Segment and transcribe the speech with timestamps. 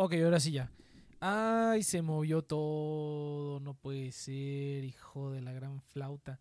[0.00, 0.70] Ok, ahora sí ya.
[1.18, 3.58] Ay, se movió todo.
[3.58, 6.38] No puede ser, hijo de la gran flauta.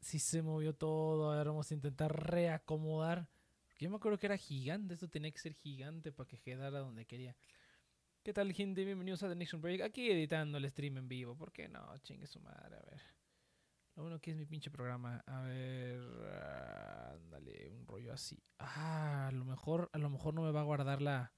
[0.00, 1.30] Sí se movió todo.
[1.30, 3.28] A ver, vamos a intentar reacomodar.
[3.66, 4.94] Porque Yo me acuerdo que era gigante.
[4.94, 7.36] Esto tenía que ser gigante para que quedara donde quería.
[8.22, 8.82] ¿Qué tal, gente?
[8.82, 9.82] Bienvenidos a The Next Break.
[9.82, 11.36] Aquí editando el stream en vivo.
[11.36, 11.98] ¿Por qué no?
[11.98, 12.76] Chingue su madre.
[12.76, 13.02] A ver.
[13.94, 15.22] Lo bueno que es mi pinche programa.
[15.26, 16.00] A ver.
[17.12, 18.42] Ándale, un rollo así.
[18.58, 21.30] Ah, a lo mejor, a lo mejor no me va a guardar la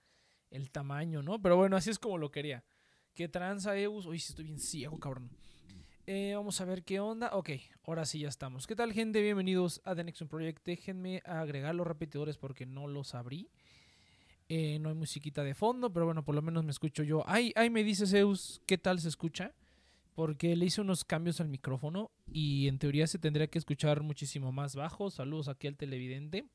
[0.50, 1.40] el tamaño, ¿no?
[1.40, 2.64] Pero bueno, así es como lo quería.
[3.14, 4.06] ¿Qué tranza, Eus?
[4.06, 5.30] Uy, estoy bien ciego, cabrón.
[6.06, 7.30] Eh, vamos a ver qué onda.
[7.34, 7.50] Ok,
[7.84, 8.66] ahora sí ya estamos.
[8.66, 9.22] ¿Qué tal, gente?
[9.22, 10.64] Bienvenidos a The Nexon Project.
[10.64, 13.48] Déjenme agregar los repetidores porque no los abrí.
[14.48, 17.22] Eh, no hay musiquita de fondo, pero bueno, por lo menos me escucho yo.
[17.26, 19.54] Ay, ay, me dice Zeus, ¿qué tal se escucha?
[20.14, 24.50] Porque le hice unos cambios al micrófono y en teoría se tendría que escuchar muchísimo
[24.50, 25.10] más bajo.
[25.10, 26.48] Saludos aquí al televidente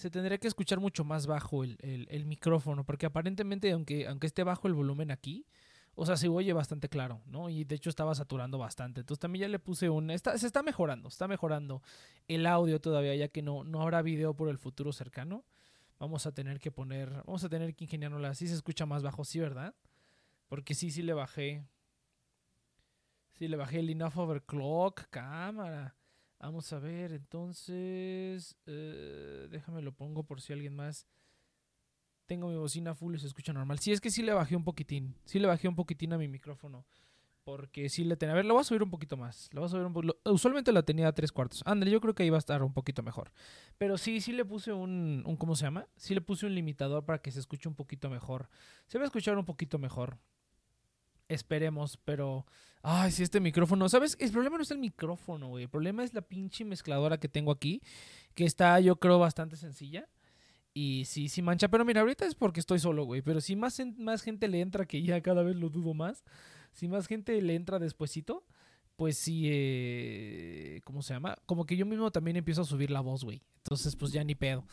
[0.00, 4.26] se tendría que escuchar mucho más bajo el, el- el micrófono, porque aparentemente, aunque, aunque
[4.26, 5.46] esté bajo el volumen aquí,
[5.94, 7.50] o sea, se oye bastante claro, ¿no?
[7.50, 9.00] Y de hecho estaba saturando bastante.
[9.00, 10.10] Entonces también ya le puse un...
[10.10, 11.82] Está, se está mejorando, está mejorando
[12.28, 15.44] el audio todavía, ya que no, no habrá video por el futuro cercano.
[15.98, 17.10] Vamos a tener que poner...
[17.26, 19.74] Vamos a tener que ingeniárnosla así, se escucha más bajo, sí, ¿verdad?
[20.48, 21.66] Porque sí, sí le bajé...
[23.34, 25.94] Sí, le bajé el enough overclock, cámara.
[26.40, 28.56] Vamos a ver, entonces.
[28.66, 31.06] eh, déjame lo pongo por si alguien más.
[32.26, 33.78] Tengo mi bocina full y se escucha normal.
[33.78, 35.14] Sí, es que sí le bajé un poquitín.
[35.26, 36.86] Sí le bajé un poquitín a mi micrófono.
[37.44, 38.32] Porque sí le tenía.
[38.32, 39.50] A ver, lo voy a subir un poquito más.
[39.52, 41.62] Lo voy a subir un Usualmente la tenía a tres cuartos.
[41.66, 43.32] Ándale, yo creo que va a estar un poquito mejor.
[43.76, 45.36] Pero sí, sí le puse un, un.
[45.36, 45.88] ¿Cómo se llama?
[45.96, 48.48] Sí le puse un limitador para que se escuche un poquito mejor.
[48.86, 50.18] Se va a escuchar un poquito mejor.
[51.30, 52.44] Esperemos, pero.
[52.82, 53.88] Ay, sí, este micrófono.
[53.88, 54.16] ¿Sabes?
[54.18, 55.64] El problema no es el micrófono, güey.
[55.64, 57.82] El problema es la pinche mezcladora que tengo aquí.
[58.34, 60.08] Que está, yo creo, bastante sencilla.
[60.74, 61.68] Y sí, sí mancha.
[61.68, 63.22] Pero mira, ahorita es porque estoy solo, güey.
[63.22, 66.24] Pero si más, más gente le entra, que ya cada vez lo dudo más.
[66.72, 68.44] Si más gente le entra despuesito,
[68.96, 71.36] pues sí, eh, ¿cómo se llama?
[71.46, 73.40] Como que yo mismo también empiezo a subir la voz, güey.
[73.58, 74.64] Entonces, pues ya ni pedo.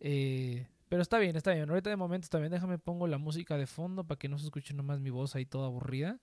[0.00, 1.68] Eh, pero está bien, está bien.
[1.68, 4.74] Ahorita de momento también déjame pongo la música de fondo para que no se escuche
[4.74, 6.18] nomás mi voz ahí toda aburrida.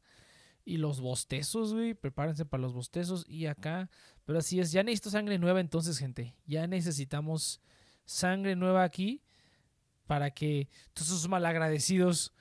[0.66, 1.94] Y los bostezos, güey.
[1.94, 3.26] Prepárense para los bostezos.
[3.30, 3.90] Y acá.
[4.26, 4.72] Pero así es.
[4.72, 6.36] Ya necesito sangre nueva entonces, gente.
[6.48, 7.62] Ya necesitamos
[8.06, 9.22] sangre nueva aquí.
[10.08, 12.34] Para que todos esos malagradecidos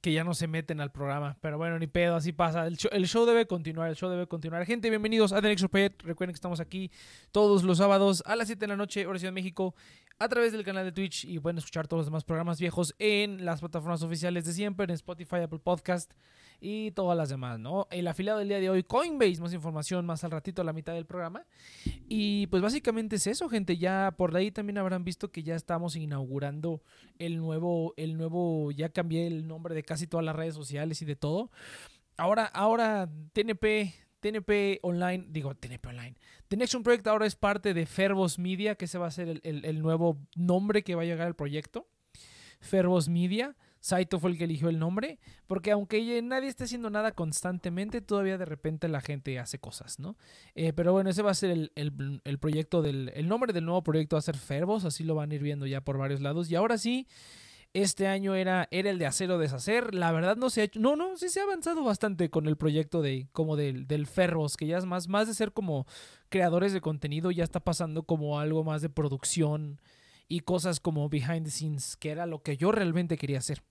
[0.00, 1.36] que ya no se meten al programa.
[1.40, 2.66] Pero bueno, ni pedo, así pasa.
[2.66, 4.64] El show, el show debe continuar, el show debe continuar.
[4.64, 6.02] Gente, bienvenidos a The Next Project.
[6.02, 6.90] Recuerden que estamos aquí
[7.32, 9.74] todos los sábados a las 7 de la noche, hora Ciudad de México,
[10.18, 11.24] a través del canal de Twitch.
[11.24, 14.90] Y pueden escuchar todos los demás programas viejos en las plataformas oficiales de siempre, en
[14.90, 16.12] Spotify, Apple Podcast
[16.60, 17.86] y todas las demás, ¿no?
[17.90, 20.92] El afiliado del día de hoy, Coinbase, más información más al ratito a la mitad
[20.92, 21.46] del programa.
[22.08, 23.76] Y pues básicamente es eso, gente.
[23.78, 26.82] Ya por ahí también habrán visto que ya estamos inaugurando
[27.18, 31.04] el nuevo, el nuevo, ya cambié el nombre de casi todas las redes sociales y
[31.06, 31.50] de todo.
[32.16, 36.14] Ahora, ahora TNP, TNP Online, digo TNP Online.
[36.48, 39.28] The Next One Project ahora es parte de Fervos Media, que ese va a ser
[39.28, 41.86] el, el- el nuevo nombre que va a llegar al proyecto.
[42.60, 43.56] Fervos Media.
[43.80, 48.36] Saito fue el que eligió el nombre, porque aunque nadie esté haciendo nada constantemente, todavía
[48.36, 50.16] de repente la gente hace cosas, ¿no?
[50.54, 51.72] Eh, pero bueno, ese va a ser el,
[52.24, 53.10] el- proyecto del.
[53.14, 55.66] El nombre del nuevo proyecto va a ser Fervos, así lo van a ir viendo
[55.66, 56.50] ya por varios lados.
[56.50, 57.06] Y ahora sí,
[57.72, 59.94] este año era, era el de hacer o deshacer.
[59.94, 60.80] La verdad no se ha hecho.
[60.80, 64.56] No, no, sí se ha avanzado bastante con el proyecto de como del, del Fervos,
[64.56, 65.86] que ya es más, más de ser como
[66.28, 69.80] creadores de contenido, ya está pasando como algo más de producción
[70.28, 73.62] y cosas como behind the scenes, que era lo que yo realmente quería hacer.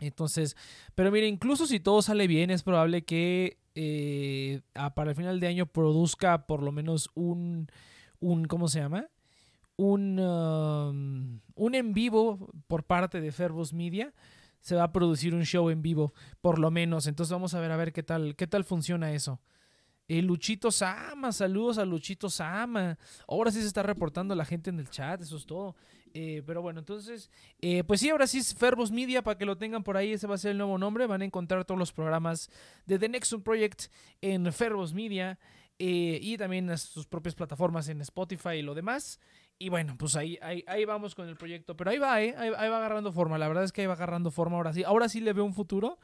[0.00, 0.56] Entonces,
[0.94, 4.60] pero mire, incluso si todo sale bien, es probable que eh,
[4.94, 7.68] para el final de año produzca por lo menos un,
[8.20, 9.08] un ¿cómo se llama?
[9.76, 14.12] Un, um, un en vivo por parte de Fervos Media.
[14.60, 17.06] Se va a producir un show en vivo, por lo menos.
[17.06, 19.40] Entonces vamos a ver a ver qué tal, qué tal funciona eso.
[20.08, 22.98] Eh, Luchito Sama, saludos a Luchito Sama.
[23.26, 25.76] Ahora sí se está reportando la gente en el chat, eso es todo.
[26.16, 27.28] Eh, pero bueno, entonces,
[27.60, 30.28] eh, pues sí, ahora sí es Fervos Media, para que lo tengan por ahí, ese
[30.28, 31.06] va a ser el nuevo nombre.
[31.08, 32.48] Van a encontrar todos los programas
[32.86, 33.86] de The Nexus Project
[34.22, 35.38] en Fervos Media.
[35.78, 39.18] eh, y también sus propias plataformas en Spotify y lo demás.
[39.58, 41.76] Y bueno, pues ahí, ahí, ahí vamos con el proyecto.
[41.76, 42.34] Pero ahí va, ¿eh?
[42.38, 43.38] Ahí, ahí va agarrando forma.
[43.38, 44.84] La verdad es que ahí va agarrando forma ahora sí.
[44.84, 45.98] Ahora sí le veo un futuro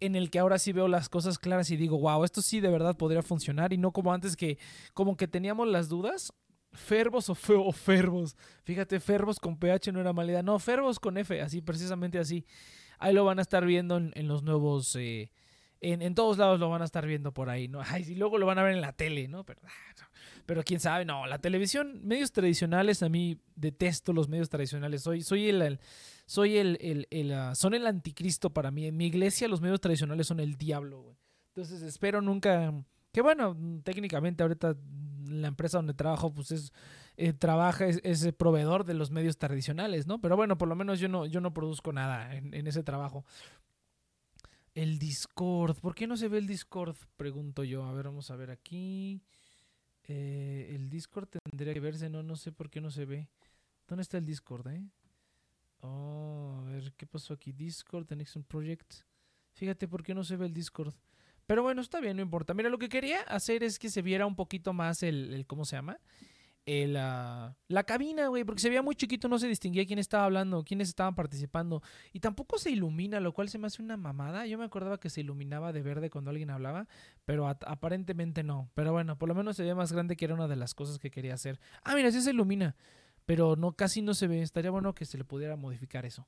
[0.00, 2.70] en el que ahora sí veo las cosas claras y digo, wow, esto sí de
[2.70, 4.58] verdad podría funcionar y no como antes que
[4.94, 6.32] como que teníamos las dudas.
[6.72, 8.36] Fervos o, feo, o Fervos.
[8.64, 10.42] Fíjate, Fervos con PH no era mala.
[10.42, 12.46] No, Fervos con F, así, precisamente así.
[12.98, 14.96] Ahí lo van a estar viendo en, los nuevos...
[14.96, 15.30] Eh,
[15.80, 17.80] en, todos lados lo van a estar viendo por ahí, ¿no?
[17.86, 19.44] Ay, y luego lo van a ver en la tele, ¿no?
[19.44, 19.60] Pero,
[20.60, 25.02] ah, quién sabe, no, la televisión, medios tradicionales, a mí detesto los medios tradicionales.
[25.02, 25.80] Soy, soy el,
[26.24, 28.86] soy el, uh, son el anticristo para mí.
[28.86, 31.16] En mi iglesia los medios tradicionales son el diablo, güey.
[31.48, 32.72] Entonces espero nunca,
[33.12, 34.76] que bueno, técnicamente ahorita
[35.28, 36.72] la empresa donde trabajo, pues es,
[37.16, 40.20] eh, trabaja, es, es, proveedor de los medios tradicionales, ¿no?
[40.20, 43.24] Pero bueno, por lo menos yo no, yo no produzco nada en, ese trabajo.
[44.74, 45.78] El Discord.
[45.80, 46.96] ¿Por qué no se ve el Discord?
[47.16, 47.84] Pregunto yo.
[47.84, 49.22] A ver, vamos a ver aquí.
[50.04, 53.28] Eh, el Discord tendría que verse, no, no sé por qué no se ve.
[53.86, 54.88] ¿Dónde está el Discord, eh?
[55.80, 57.52] Oh, a ver, ¿qué pasó aquí?
[57.52, 58.94] Discord, The Nixon Project.
[59.52, 60.94] Fíjate por qué no se ve el Discord.
[61.46, 62.54] Pero bueno, está bien, no importa.
[62.54, 65.64] Mira, lo que quería hacer es que se viera un poquito más el, el ¿cómo
[65.64, 65.98] se llama?
[66.64, 70.24] El, uh, la cabina, güey, porque se veía muy chiquito, no se distinguía quién estaba
[70.24, 71.82] hablando, quiénes estaban participando.
[72.12, 74.46] Y tampoco se ilumina, lo cual se me hace una mamada.
[74.46, 76.86] Yo me acordaba que se iluminaba de verde cuando alguien hablaba,
[77.24, 78.70] pero aparentemente no.
[78.74, 81.00] Pero bueno, por lo menos se ve más grande que era una de las cosas
[81.00, 81.58] que quería hacer.
[81.82, 82.76] Ah, mira, sí se ilumina
[83.26, 84.42] pero no casi no se ve.
[84.42, 86.26] Estaría bueno que se le pudiera modificar eso.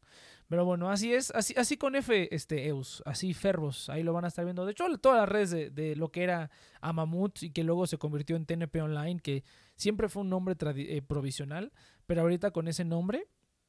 [0.49, 4.25] Pero bueno, así es, así, así con F, este Eus, así Ferros, ahí lo van
[4.25, 4.65] a estar viendo.
[4.65, 7.99] De hecho, todas las redes de, de lo que era Amamut y que luego se
[7.99, 9.45] convirtió en TNP Online, que
[9.77, 11.73] siempre fue un nombre eh, provisional,
[12.07, 13.27] pero ahorita con ese nombre,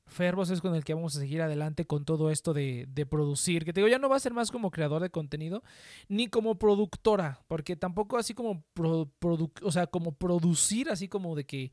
[0.08, 3.66] Fervos es con el que vamos a seguir adelante con todo esto de, de, producir.
[3.66, 5.64] Que te digo, ya no va a ser más como creador de contenido,
[6.08, 11.72] ni como productora, porque tampoco así como, o sea, como producir, así como de que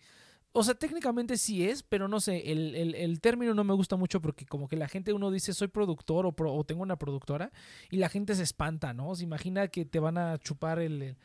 [0.52, 3.96] o sea, técnicamente sí es, pero no sé, el, el, el, término no me gusta
[3.96, 6.96] mucho porque como que la gente uno dice soy productor o, pro, o tengo una
[6.96, 7.52] productora
[7.90, 9.14] y la gente se espanta, ¿no?
[9.14, 11.16] Se imagina que te van a chupar el,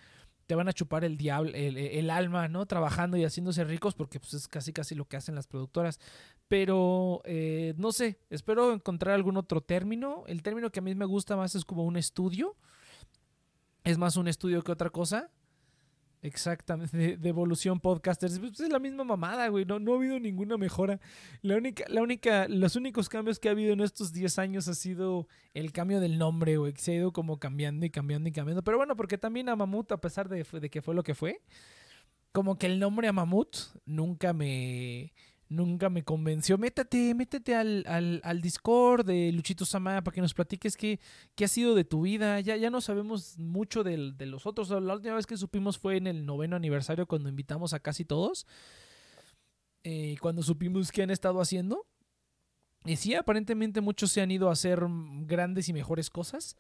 [0.48, 2.66] te van a chupar el diablo, el, el, alma, ¿no?
[2.66, 6.00] Trabajando y haciéndose ricos porque pues es casi casi lo que hacen las productoras.
[6.48, 10.24] Pero eh, no sé, espero encontrar algún otro término.
[10.28, 12.56] El término que a mí me gusta más es como un estudio.
[13.84, 15.30] Es más un estudio que otra cosa.
[16.22, 18.40] Exactamente, de, evolución podcasters.
[18.40, 19.66] Pues es la misma mamada, güey.
[19.66, 21.00] No, no ha habido ninguna mejora.
[21.42, 24.74] La única, la única, los únicos cambios que ha habido en estos 10 años ha
[24.74, 26.74] sido el cambio del nombre, güey.
[26.78, 28.64] Se ha ido como cambiando y cambiando y cambiando.
[28.64, 31.42] Pero bueno, porque también a Mamut, a pesar de, de que fue lo que fue,
[32.32, 33.56] como que el nombre a Mamut
[33.86, 35.14] nunca me
[35.50, 36.58] nunca me convenció.
[36.58, 41.00] Métete, métete al, al, al Discord de Luchito Sama para que nos platiques qué,
[41.36, 42.40] qué ha sido de tu vida.
[42.40, 44.70] Ya, ya no sabemos mucho de, de los otros.
[44.70, 48.46] La última vez que supimos fue en el noveno aniversario cuando invitamos a casi todos.
[49.84, 51.86] Eh, cuando supimos qué han estado haciendo.
[52.86, 54.86] Y sí, aparentemente muchos se han ido a hacer
[55.26, 56.56] grandes y mejores cosas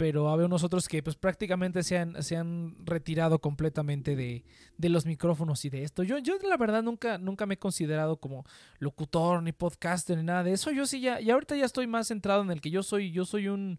[0.00, 4.46] pero había unos otros que pues prácticamente se han, se han retirado completamente de,
[4.78, 6.02] de, los micrófonos y de esto.
[6.02, 8.46] Yo, yo la verdad nunca, nunca me he considerado como
[8.78, 10.70] locutor ni podcaster ni nada de eso.
[10.70, 13.26] Yo sí ya, y ahorita ya estoy más centrado en el que yo soy, yo
[13.26, 13.78] soy un,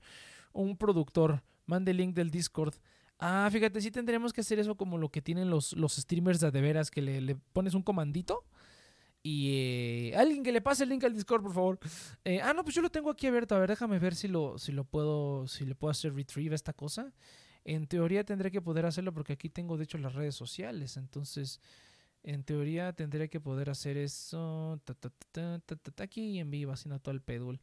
[0.54, 1.42] un productor.
[1.66, 2.75] Mande el link del Discord.
[3.18, 6.51] Ah, fíjate, sí tendríamos que hacer eso como lo que tienen los, los streamers de,
[6.51, 8.46] de veras, que le, le pones un comandito
[9.24, 11.80] y eh, alguien que le pase el link al Discord, por favor.
[12.25, 13.56] Eh, ah, no, pues yo lo tengo aquí abierto.
[13.56, 16.56] A ver, déjame ver si lo, si lo puedo, si le puedo hacer retrieve a
[16.56, 17.13] esta cosa.
[17.63, 20.98] En teoría tendré que poder hacerlo porque aquí tengo de hecho las redes sociales.
[20.98, 21.60] Entonces,
[22.24, 24.80] en teoría tendré que poder hacer eso.
[24.86, 27.60] Ta, ta, ta, aquí en vivo, haciendo todo el pedul.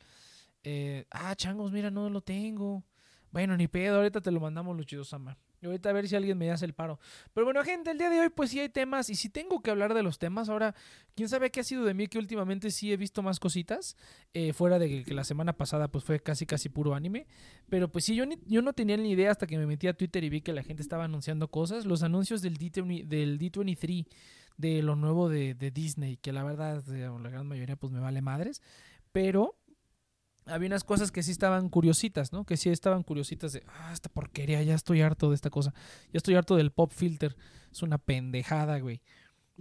[0.62, 2.84] Eh, ah, changos, mira, no lo tengo.
[3.32, 5.36] Bueno, ni pedo, ahorita te lo mandamos, Luchido Sama.
[5.60, 7.00] Y ahorita a ver si alguien me hace el paro.
[7.34, 9.10] Pero bueno, gente, el día de hoy pues sí hay temas.
[9.10, 10.74] Y si tengo que hablar de los temas, ahora,
[11.14, 13.96] quién sabe qué ha sido de mí, que últimamente sí he visto más cositas.
[14.34, 17.26] Eh, fuera de que la semana pasada pues fue casi casi puro anime.
[17.68, 19.94] Pero pues sí, yo, ni, yo no tenía ni idea hasta que me metí a
[19.94, 21.86] Twitter y vi que la gente estaba anunciando cosas.
[21.86, 24.06] Los anuncios del, D20, del D23,
[24.56, 28.22] de lo nuevo de, de Disney, que la verdad, la gran mayoría pues me vale
[28.22, 28.62] madres.
[29.10, 29.57] Pero
[30.48, 32.44] había unas cosas que sí estaban curiositas, ¿no?
[32.44, 35.72] Que sí estaban curiositas de, ah, esta porquería, ya estoy harto de esta cosa.
[36.12, 37.36] Ya estoy harto del pop filter.
[37.70, 39.02] Es una pendejada, güey.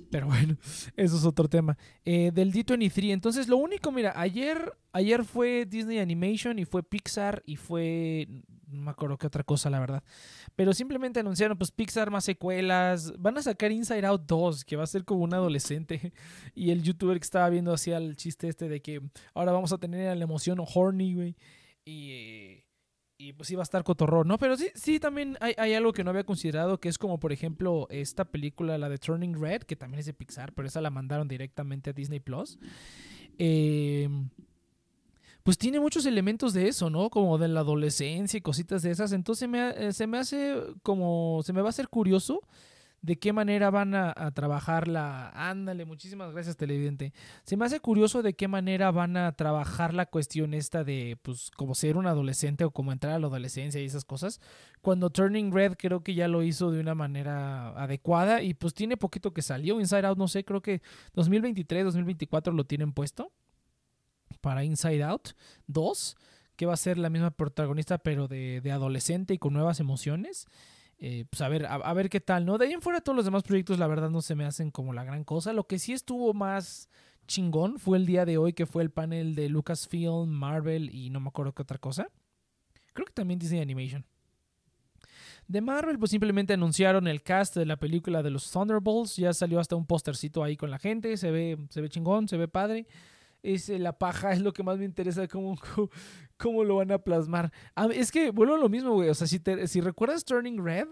[0.10, 0.58] Pero bueno,
[0.96, 1.78] eso es otro tema.
[2.06, 3.12] Eh, del D23.
[3.12, 8.28] Entonces, lo único, mira, ayer, ayer fue Disney Animation y fue Pixar y fue.
[8.68, 10.04] No me acuerdo qué otra cosa, la verdad.
[10.56, 13.14] Pero simplemente anunciaron, pues, Pixar más secuelas.
[13.18, 16.14] Van a sacar Inside Out 2, que va a ser como un adolescente.
[16.56, 19.02] Y el youtuber que estaba viendo hacía el chiste este de que
[19.34, 21.36] ahora vamos a tener la emoción horny, güey.
[21.86, 22.12] Y.
[22.12, 22.67] Y
[23.18, 24.38] y pues iba a estar cotorrón, ¿no?
[24.38, 27.32] Pero sí, sí, también hay, hay, algo que no había considerado, que es como, por
[27.32, 30.92] ejemplo, esta película, la de Turning Red, que también es de Pixar, pero esa la
[30.92, 32.60] mandaron directamente a Disney Plus.
[33.40, 34.08] Eh,
[35.42, 37.10] pues tiene muchos elementos de eso, ¿no?
[37.10, 39.12] Como de la adolescencia y cositas de esas.
[39.14, 42.42] Entonces me, eh, se me hace como, se me va a hacer curioso
[43.02, 45.30] de qué manera van a, a trabajarla.
[45.34, 47.14] Ándale, muchísimas gracias, televidente.
[47.44, 51.52] Se me hace curioso de qué manera van a trabajar la cuestión esta de, pues,
[51.52, 54.42] como ser un adolescente o como entrar a la adolescencia y esas cosas.
[54.82, 58.98] Cuando Turning Red creo que ya lo hizo de una manera adecuada y pues tiene
[58.98, 59.80] poquito que salió.
[59.80, 60.82] Inside Out, no sé, creo que
[61.14, 63.32] 2023, 2024 lo tienen puesto
[64.42, 65.30] para Inside Out
[65.68, 66.18] 2,
[66.56, 70.48] que va a ser la misma protagonista pero de, de adolescente y con nuevas emociones.
[71.00, 72.58] Eh, pues a ver, a, ver qué tal, ¿no?
[72.58, 74.94] De ahí en fuera todos los demás proyectos la verdad no se me hacen como
[74.94, 75.54] la gran cosa.
[75.54, 76.90] Lo que sí estuvo más
[77.28, 81.20] chingón fue el día de hoy que fue el panel de Lucasfilm, Marvel y no
[81.20, 82.08] me acuerdo qué otra cosa.
[82.94, 84.06] Creo que también Disney Animation.
[85.48, 89.16] De Marvel, pues simplemente anunciaron el cast de la película de los Thunderbolts.
[89.16, 91.16] Ya salió hasta un postercito ahí con la gente.
[91.16, 92.88] Se ve, se ve chingón, se ve padre.
[93.44, 95.58] Es la paja, es lo que más me interesa, cómo,
[96.38, 97.52] cómo, lo van a plasmar.
[97.94, 99.10] Es que vuelvo a lo mismo, güey.
[99.10, 100.88] O sea, si, te, si recuerdas Turning Red,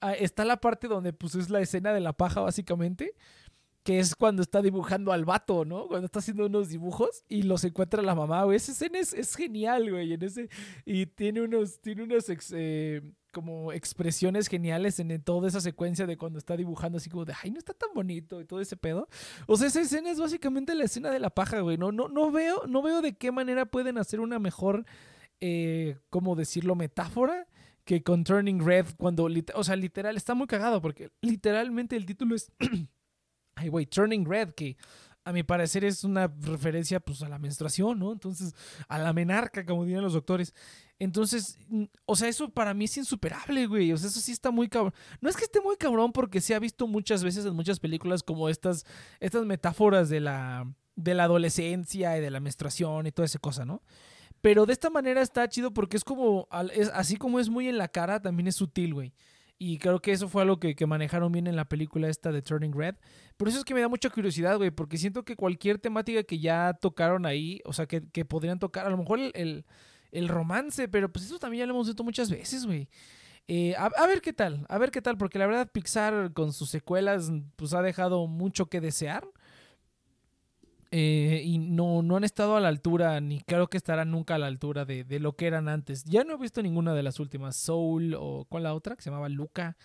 [0.00, 3.14] ah, está la parte donde pues es la escena de la paja, básicamente
[3.88, 5.86] que es cuando está dibujando al vato, ¿no?
[5.86, 8.58] Cuando está haciendo unos dibujos y los encuentra la mamá, güey.
[8.58, 10.12] Esa escena es, es genial, güey.
[10.12, 10.50] En ese,
[10.84, 13.00] y tiene unos, tiene unos eh,
[13.32, 17.50] como expresiones geniales en, toda esa secuencia de cuando está dibujando así como de, ay,
[17.50, 19.08] no está tan bonito y todo ese pedo.
[19.46, 21.76] O sea, esa escena es básicamente la escena de la paja, güey.
[21.76, 24.84] No, no, no, veo, no veo de qué manera pueden hacer una mejor,
[25.40, 27.46] eh, ¿cómo decirlo?, metáfora
[27.84, 32.34] que con Turning Red cuando, o sea, literal, está muy cagado porque literalmente el título
[32.34, 32.52] es...
[33.54, 34.76] Ay, güey, Turning Red, que
[35.28, 38.12] a mi parecer es una referencia pues a la menstruación, ¿no?
[38.12, 38.54] Entonces,
[38.88, 40.54] a la menarca, como dirían los doctores.
[40.98, 41.58] Entonces,
[42.06, 43.92] o sea, eso para mí es insuperable, güey.
[43.92, 44.94] O sea, eso sí está muy cabrón.
[45.20, 48.22] No es que esté muy cabrón porque se ha visto muchas veces en muchas películas
[48.22, 48.86] como estas,
[49.20, 50.66] estas metáforas de la,
[50.96, 53.82] de la adolescencia y de la menstruación y toda esa cosa, ¿no?
[54.40, 57.76] Pero de esta manera está chido porque es como, es, así como es muy en
[57.76, 59.12] la cara, también es sutil, güey.
[59.58, 62.42] Y creo que eso fue algo que, que, manejaron bien en la película esta de
[62.42, 62.94] Turning Red.
[63.36, 66.38] Por eso es que me da mucha curiosidad, güey, porque siento que cualquier temática que
[66.38, 69.64] ya tocaron ahí, o sea, que, que podrían tocar, a lo mejor el,
[70.12, 72.88] el, romance, pero pues eso también ya lo hemos visto muchas veces, güey.
[73.48, 76.52] Eh, a, a, ver qué tal, a ver qué tal, porque la verdad Pixar con
[76.52, 79.26] sus secuelas pues ha dejado mucho que desear.
[80.90, 84.38] Eh, y no, no han estado a la altura, ni creo que estarán nunca a
[84.38, 86.04] la altura de, de, lo que eran antes.
[86.04, 89.10] Ya no he visto ninguna de las últimas, Soul o con la otra, que se
[89.10, 89.76] llamaba Luca.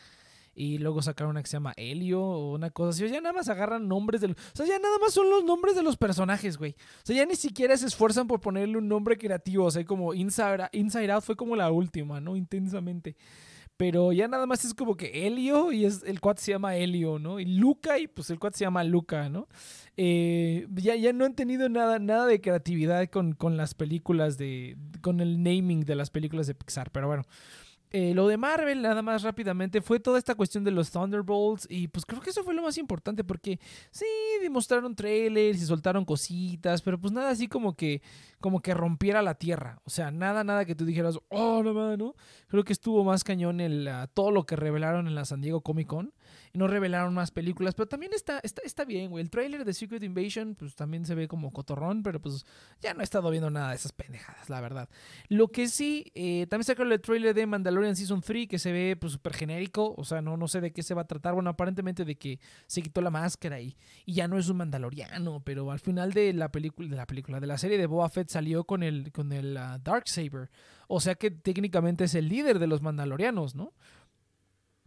[0.56, 3.04] Y luego sacaron una que se llama Helio o una cosa así.
[3.04, 4.38] O ya nada más agarran nombres de los...
[4.38, 6.76] O sea, ya nada más son los nombres de los personajes, güey.
[6.98, 9.66] O sea, ya ni siquiera se esfuerzan por ponerle un nombre creativo.
[9.66, 12.36] O sea, como Inside, Inside Out fue como la última, ¿no?
[12.36, 13.16] Intensamente.
[13.84, 17.20] Pero ya nada más es como que Helio y es, el cuate se llama Helio,
[17.20, 17.42] ¿no?
[17.42, 19.50] Y Luca y pues el cuate se llama Luca, ¿no?
[19.98, 24.78] Eh, ya, ya no han tenido nada, nada de creatividad con, con las películas de...
[25.02, 27.24] con el naming de las películas de Pixar, pero bueno.
[27.96, 31.68] Eh, lo de Marvel, nada más rápidamente, fue toda esta cuestión de los Thunderbolts.
[31.70, 33.24] Y pues creo que eso fue lo más importante.
[33.24, 33.60] Porque
[33.92, 34.06] sí,
[34.42, 36.82] demostraron trailers y soltaron cositas.
[36.82, 38.02] Pero pues nada así como que.
[38.40, 39.80] Como que rompiera la tierra.
[39.86, 41.20] O sea, nada, nada que tú dijeras.
[41.30, 42.16] Oh, no, no.
[42.48, 45.62] Creo que estuvo más cañón el, uh, todo lo que revelaron en la San Diego
[45.62, 46.14] Comic Con.
[46.54, 47.74] No revelaron más películas.
[47.76, 49.24] Pero también está, está, está bien, güey.
[49.24, 52.04] El trailer de Secret Invasion, pues también se ve como cotorrón.
[52.04, 52.46] Pero pues
[52.82, 54.90] ya no he estado viendo nada de esas pendejadas, la verdad.
[55.30, 58.96] Lo que sí, eh, también sacaron el trailer de Mandalorian Season 3 que se ve
[59.00, 61.50] pues súper genérico, o sea, no, no sé de qué se va a tratar, bueno,
[61.50, 65.72] aparentemente de que se quitó la máscara y, y ya no es un mandaloriano, pero
[65.72, 68.64] al final de la película, de la película, de la serie de Boba Fett salió
[68.64, 70.50] con el, con el uh, Darksaber,
[70.88, 73.74] o sea que técnicamente es el líder de los mandalorianos, ¿no?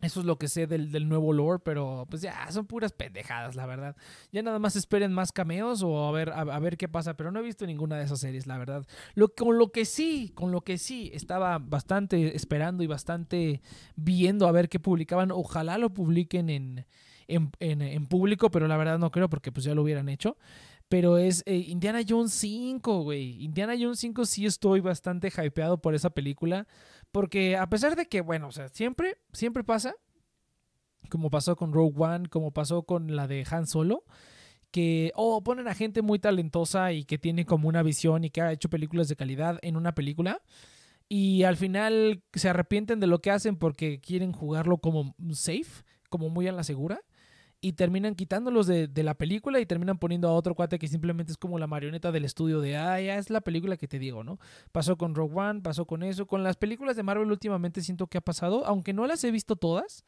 [0.02, 3.56] Eso es lo que sé del, del, nuevo lore, pero pues ya son puras pendejadas,
[3.56, 3.96] la verdad.
[4.30, 7.40] Ya nada más esperen más cameos o a ver, a, ver qué pasa, pero no
[7.40, 8.86] he visto ninguna de esas series, la verdad.
[9.14, 13.62] Lo, con lo que sí, con lo que sí, estaba bastante esperando y bastante
[13.96, 15.30] viendo a ver qué publicaban.
[15.30, 16.86] Ojalá lo publiquen en,
[17.26, 20.36] en, en, en público, pero la verdad no creo porque pues ya lo hubieran hecho.
[20.88, 23.42] Pero es eh, Indiana Jones 5, güey.
[23.42, 26.68] Indiana Jones 5 sí estoy bastante hypeado por esa película.
[27.12, 29.94] Porque a pesar de que, bueno, o sea, siempre, siempre pasa,
[31.08, 34.04] como pasó con Rogue One, como pasó con la de Han Solo,
[34.70, 38.42] que, oh, ponen a gente muy talentosa y que tiene como una visión y que
[38.42, 40.42] ha hecho películas de calidad en una película.
[41.08, 46.28] Y al final se arrepienten de lo que hacen porque quieren jugarlo como safe, como
[46.28, 47.00] muy a la segura.
[47.66, 51.32] Y terminan quitándolos de, de la película y terminan poniendo a otro cuate que simplemente
[51.32, 54.22] es como la marioneta del estudio de, ah, ya es la película que te digo,
[54.22, 54.38] ¿no?
[54.70, 56.28] Pasó con Rogue One, pasó con eso.
[56.28, 59.56] Con las películas de Marvel últimamente siento que ha pasado, aunque no las he visto
[59.56, 60.04] todas,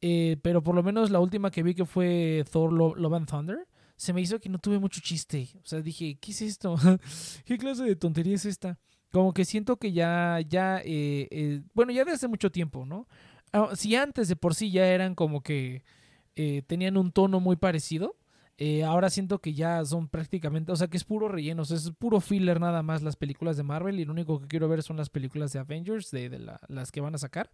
[0.00, 3.68] eh, pero por lo menos la última que vi que fue Thor Love and Thunder,
[3.96, 5.50] se me hizo que no tuve mucho chiste.
[5.62, 6.76] O sea, dije, ¿qué es esto?
[7.44, 8.78] ¿Qué clase de tontería es esta?
[9.12, 13.06] Como que siento que ya, ya, eh, eh, bueno, ya de hace mucho tiempo, ¿no?
[13.52, 15.84] Ah, si antes de por sí ya eran como que
[16.36, 18.16] eh, tenían un tono muy parecido,
[18.86, 22.20] ahora siento que ya son prácticamente, o sea, que es puro relleno, o es puro
[22.20, 25.10] filler nada más las películas de Marvel y lo único que quiero ver son las
[25.10, 27.50] películas de Avengers, de, las que van a sacar.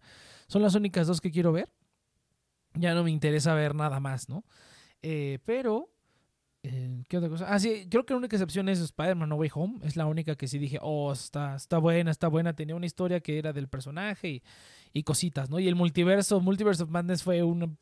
[0.47, 1.69] Son las únicas dos que quiero ver.
[2.75, 4.45] Ya no me interesa ver nada más, ¿no?
[5.45, 5.93] pero
[6.65, 7.45] eh, ¿Qué otra cosa?
[7.49, 9.79] Ah, sí, creo que la única excepción es Spider-Man No Way Home.
[9.83, 12.55] Es la única que sí dije, oh, está, está buena, está buena.
[12.55, 14.43] Tenía una historia que era del personaje y,
[15.01, 15.59] cositas, ¿no?
[15.59, 17.75] Y el multiverso, Multiverse of Madness fue un.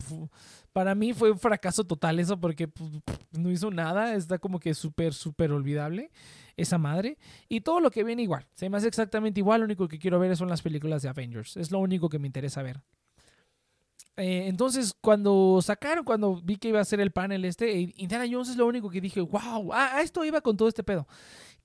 [0.71, 2.89] Para mí fue un fracaso total eso porque pues,
[3.34, 4.15] no hizo nada.
[4.15, 6.12] Está como que súper, súper olvidable
[6.56, 7.17] esa madre.
[7.50, 8.47] Y todo lo que viene igual.
[8.54, 9.60] Se me hace exactamente igual.
[9.60, 11.58] Lo único que quiero ver son las películas de Avengers.
[11.58, 12.82] Es lo único que me interesa ver.
[14.17, 18.50] Eh, entonces, cuando sacaron, cuando vi que iba a ser el panel este, Indiana Jones
[18.50, 21.08] es lo único que dije, wow, ah, esto iba con todo este pedo.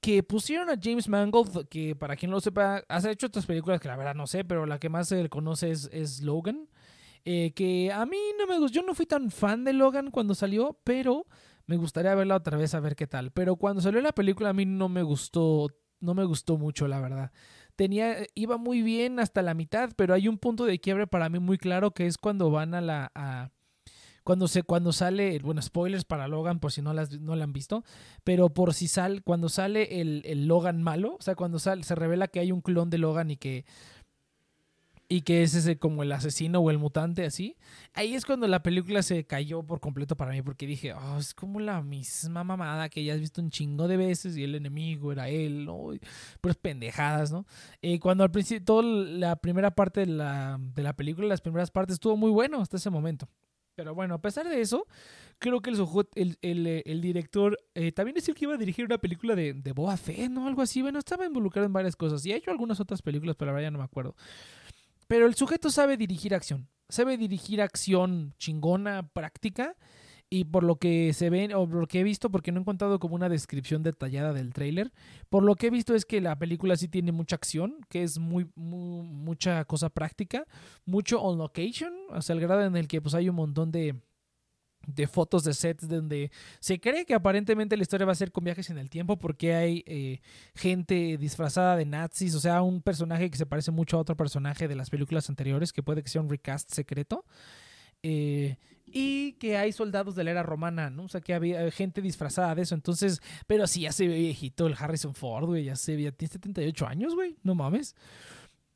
[0.07, 3.81] Que pusieron a James Mangold, que para quien no lo sepa, ha hecho otras películas
[3.81, 6.69] que la verdad no sé, pero la que más se conoce es, Logan.
[7.25, 10.37] Eh, que a mí no me gustó, yo no fui tan fan de Logan cuando
[10.37, 11.27] salió, pero
[11.67, 13.33] me gustaría verla otra vez a ver qué tal.
[13.33, 17.01] Pero cuando salió la película a mí no me gustó, no me gustó mucho, la
[17.01, 17.33] verdad
[17.75, 21.41] tenía, iba muy bien hasta la mitad, pero hay un punto de quiebre para mí
[21.41, 23.51] muy claro que es cuando van a la...
[24.27, 27.53] cuando, se, cuando sale, bueno, spoilers para Logan por si no, las, no la han
[27.53, 27.85] visto,
[28.25, 31.95] pero por si sale, cuando sale el, el Logan malo, o sea, cuando sale, se
[31.95, 33.65] revela que hay un clon de Logan y que
[35.09, 37.57] y que es ese como el asesino o el mutante así.
[37.95, 41.33] Ahí es cuando la película se cayó por completo para mí porque dije, oh, es
[41.33, 45.13] como la misma mamada que ya has visto un chingo de veces y el enemigo
[45.13, 45.91] era él, ¿no?
[46.41, 47.47] Pues pendejadas, ¿no?
[47.81, 51.71] Eh, cuando al principio, toda la primera parte de la, de la película, las primeras
[51.71, 53.29] partes, estuvo muy bueno hasta ese momento.
[53.77, 54.87] Pero bueno, a pesar de eso,
[55.39, 59.35] creo que el, el, el, director eh, también decía que iba a dirigir una película
[59.35, 60.47] de, de Boa Fett, ¿no?
[60.47, 60.81] Algo así.
[60.81, 62.25] Bueno, estaba involucrado en varias cosas.
[62.25, 64.17] Y ha hecho algunas otras películas, pero ahora ya no me acuerdo.
[65.07, 66.69] Pero el sujeto sabe dirigir acción.
[66.89, 69.77] Sabe dirigir acción chingona, práctica.
[70.29, 72.63] Y por lo que se ve, o por lo que he visto, porque no he
[72.63, 74.93] encontrado como una descripción detallada del tráiler,
[75.29, 78.19] por lo que he visto es que la película sí tiene mucha acción, que es
[78.19, 80.45] muy, mucha cosa práctica,
[80.85, 83.95] mucho on location, o el grado en el que pues hay un montón de,
[84.87, 88.45] de fotos de sets donde se cree que aparentemente la historia va a ser con
[88.45, 90.21] viajes en el tiempo porque hay eh,
[90.55, 94.69] gente disfrazada de nazis, o sea, un personaje que se parece mucho a otro personaje
[94.69, 97.25] de las películas anteriores, que puede que sea un recast secreto.
[98.09, 101.05] Eh, y que hay soldados de la era romana, ¿no?
[101.05, 102.77] O sea, que había gente disfrazada de eso.
[102.77, 106.33] Entonces, pero sí, ya se ve viejito el Harrison Ford, güey, ya se ve, tiene
[106.33, 107.97] 78 años, güey, no mames.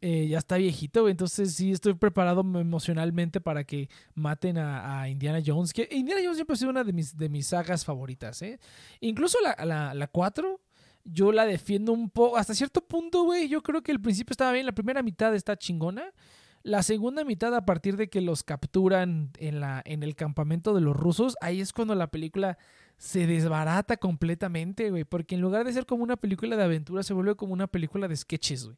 [0.00, 5.72] Eh, ya está viejito, entonces sí estoy preparado emocionalmente para que maten a, Indiana Jones.
[5.72, 8.58] Que Indiana Jones siempre ha sido una de mis, de mis sagas favoritas, ¿eh?
[8.98, 10.60] Incluso la, la, la 4,
[11.04, 13.48] yo la defiendo un poco, hasta cierto punto, güey.
[13.48, 16.12] Yo creo que el principio estaba bien, la primera mitad está chingona.
[16.62, 20.80] La segunda mitad, a partir de que los capturan en, la, en el campamento de
[20.80, 22.58] los rusos, ahí es cuando la película
[22.98, 25.04] se desbarata completamente, güey.
[25.04, 28.08] Porque en lugar de ser como una película de aventura, se vuelve como una película
[28.08, 28.76] de sketches, güey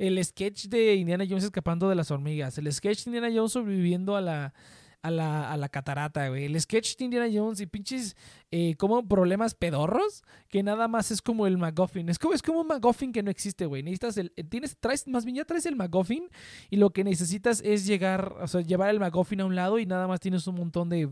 [0.00, 4.16] el sketch de Indiana Jones escapando de las hormigas, el sketch de Indiana Jones sobreviviendo
[4.16, 4.54] a la,
[5.02, 6.44] a la, a la catarata, güey.
[6.44, 8.16] El sketch de Indiana Jones y pinches
[8.50, 12.08] eh, como problemas pedorros que nada más es como el McGuffin.
[12.08, 13.82] Es como, es como un McGuffin que no existe, güey.
[13.82, 14.32] Necesitas el.
[14.36, 16.28] Eh, tienes, traes, más bien ya traes el McGuffin
[16.68, 19.86] y lo que necesitas es llegar, o sea, llevar el McGuffin a un lado y
[19.86, 21.08] nada más tienes un montón de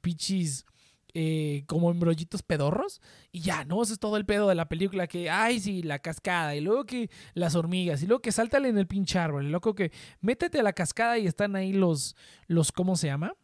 [0.00, 0.64] pinches
[1.14, 3.00] eh, como embrollitos pedorros
[3.32, 3.82] y ya, ¿no?
[3.82, 6.86] Eso es todo el pedo de la película que, ay, sí, la cascada y luego
[6.86, 10.60] que las hormigas y luego que sáltale en el pinche árbol y luego que métete
[10.60, 13.34] a la cascada y están ahí los, los ¿cómo se llama?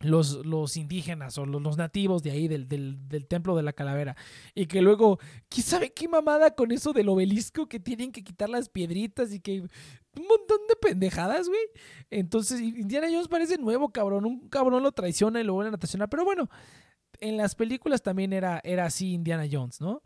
[0.00, 4.16] Los, los, indígenas o los, nativos de ahí del, del, templo de la calavera.
[4.54, 8.48] Y que luego, ¿quién sabe qué mamada con eso del obelisco que tienen que quitar
[8.48, 9.64] las piedritas y que
[10.18, 11.60] un montón de pendejadas, güey.
[12.10, 14.24] Entonces, Indiana Jones parece nuevo, cabrón.
[14.24, 16.08] Un cabrón lo traiciona y lo vuelven a traicionar.
[16.08, 16.48] Pero bueno,
[17.20, 20.02] en las películas también era, era así Indiana Jones, ¿no?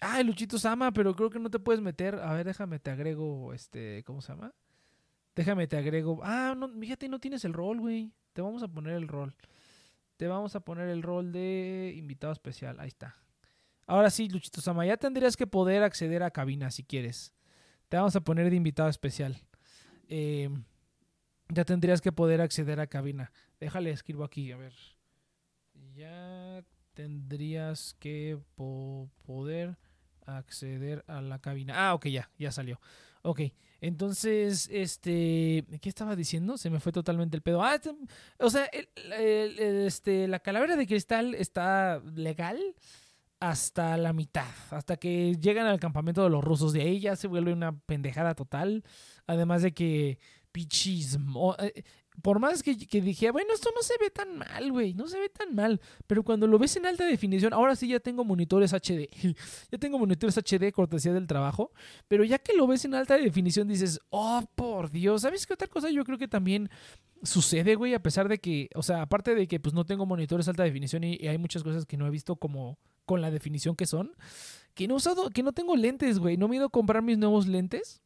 [0.00, 2.16] Ah, Luchito Sama, pero creo que no te puedes meter.
[2.16, 4.54] A ver, déjame, te agrego, este, ¿cómo se llama?
[5.34, 6.20] Déjame, te agrego.
[6.22, 8.12] Ah, no, fíjate, no tienes el rol, güey.
[8.38, 9.34] Te vamos a poner el rol.
[10.16, 12.78] Te vamos a poner el rol de invitado especial.
[12.78, 13.16] Ahí está.
[13.84, 17.34] Ahora sí, Luchito Sama, ya tendrías que poder acceder a cabina si quieres.
[17.88, 19.38] Te vamos a poner de invitado especial.
[20.06, 20.50] Eh,
[21.48, 23.32] ya tendrías que poder acceder a cabina.
[23.58, 24.72] Déjale, escribo aquí, a ver.
[25.96, 26.62] ya
[26.94, 29.76] tendrías que po- poder
[30.26, 31.74] acceder a la cabina.
[31.88, 32.80] Ah, ok, ya, ya salió.
[33.22, 33.40] Ok,
[33.80, 36.58] entonces, este, ¿qué estaba diciendo?
[36.58, 37.62] Se me fue totalmente el pedo.
[37.62, 37.94] Ah, este,
[38.38, 42.58] o sea, este, la calavera de cristal está legal
[43.40, 46.72] hasta la mitad, hasta que llegan al campamento de los rusos.
[46.72, 48.82] De ahí ya se vuelve una pendejada total.
[49.26, 50.18] Además de que,
[50.50, 51.84] pichis, mo- eh,
[52.22, 55.28] por más que, dije, bueno, esto no se ve tan mal, güey, no se ve
[55.28, 55.80] tan mal.
[56.06, 59.08] Pero cuando lo ves en alta definición, ahora sí ya tengo monitores HD.
[59.70, 61.72] ya tengo monitores HD, cortesía del trabajo.
[62.08, 65.22] Pero ya que lo ves en alta definición, dices, oh, por Dios.
[65.22, 66.70] ¿Sabes qué otra cosa yo creo que también
[67.22, 67.94] sucede, güey?
[67.94, 71.04] A pesar de que, o sea, aparte de que pues no tengo monitores alta definición
[71.04, 74.12] y, y hay muchas cosas que no he visto como con la definición que son,
[74.74, 76.36] que no he usado, que no tengo lentes, güey.
[76.36, 78.02] No me he ido a comprar mis nuevos lentes.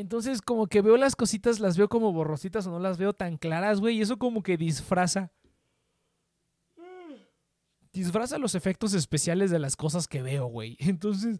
[0.00, 3.36] Entonces, como que veo las cositas, las veo como borrositas o no las veo tan
[3.36, 3.96] claras, güey.
[3.98, 5.32] Y eso como que disfraza.
[7.92, 10.76] Disfraza los efectos especiales de las cosas que veo, güey.
[10.80, 11.38] Entonces,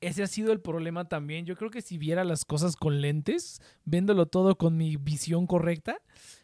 [0.00, 1.46] ese ha sido el problema también.
[1.46, 5.98] Yo creo que si viera las cosas con lentes, viéndolo todo con mi visión correcta,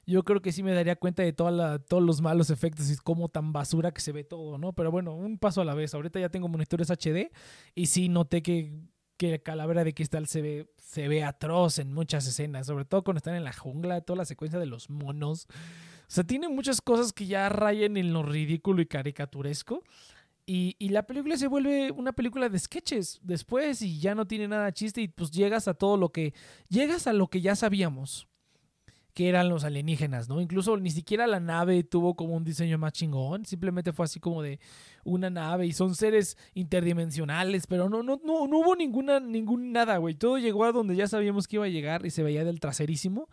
[0.06, 2.96] yo creo que sí me daría cuenta de toda la- todos los malos efectos y
[2.96, 4.72] cómo tan basura que se ve todo, ¿no?
[4.72, 5.94] Pero bueno, un paso a la vez.
[5.94, 7.32] Ahorita ya tengo monitores HD
[7.74, 8.72] y sí noté que,
[9.16, 13.18] que Calavera de Cristal se ve, se ve atroz en muchas escenas, sobre todo cuando
[13.18, 15.46] están en la jungla, toda la secuencia de los monos.
[15.48, 19.82] O sea, tiene muchas cosas que ya rayen en lo ridículo y caricaturesco.
[20.48, 24.46] Y, y la película se vuelve una película de sketches después y ya no tiene
[24.46, 26.34] nada chiste y pues llegas a todo lo que...
[26.68, 28.28] Llegas a lo que ya sabíamos
[29.16, 30.42] que eran los alienígenas, ¿no?
[30.42, 34.42] Incluso ni siquiera la nave tuvo como un diseño más chingón, simplemente fue así como
[34.42, 34.60] de
[35.04, 39.96] una nave y son seres interdimensionales, pero no, no, no, no hubo ninguna, ningún nada,
[39.96, 40.16] güey.
[40.16, 43.30] Todo llegó a donde ya sabíamos que iba a llegar y se veía del traserísimo.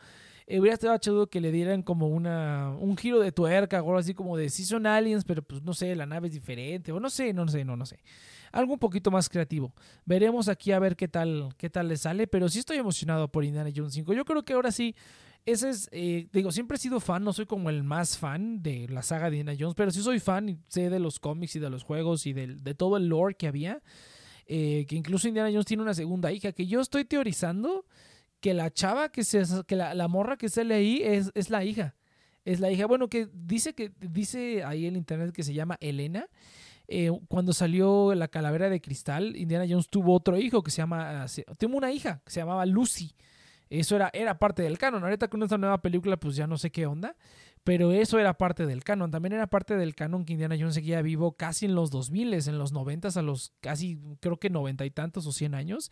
[0.48, 3.98] Eh, hubiera estado chido que le dieran como una, un giro de tuerca o algo
[3.98, 7.02] así como de sí son aliens, pero pues no sé, la nave es diferente, o
[7.02, 8.00] no sé, no sé, no, no sé.
[8.54, 9.74] Algo un poquito más creativo.
[10.06, 13.44] Veremos aquí a ver qué tal, qué tal le sale, pero sí estoy emocionado por
[13.44, 14.14] Indiana Jones 5.
[14.14, 14.96] Yo creo que ahora sí,
[15.46, 18.88] ese es, eh, digo, siempre he sido fan, no soy como el más fan de
[18.88, 21.60] la saga de Indiana Jones, pero sí soy fan y sé de los cómics y
[21.60, 23.82] de los juegos y del- de, todo el lore que había.
[24.46, 27.86] eh, que incluso Indiana Jones tiene una segunda hija, que yo estoy teorizando
[28.42, 31.64] que la chava que se que la, la morra que sale ahí es, es la
[31.64, 31.96] hija.
[32.44, 32.86] Es la hija.
[32.86, 36.28] Bueno, que dice que dice ahí en internet que se llama Elena.
[36.90, 41.26] Eh, cuando salió la calavera de cristal, Indiana Jones tuvo otro hijo que se llama.
[41.30, 43.16] se- Tuvo una hija que se llamaba Lucy.
[43.80, 45.04] Eso era, era parte del canon.
[45.04, 47.16] Ahorita con esta nueva película, pues ya no sé qué onda.
[47.64, 49.10] Pero eso era parte del canon.
[49.10, 52.58] También era parte del canon que Indiana Jones seguía vivo casi en los 2000, en
[52.60, 55.92] los 90 a los casi, creo que noventa y tantos o 100 años.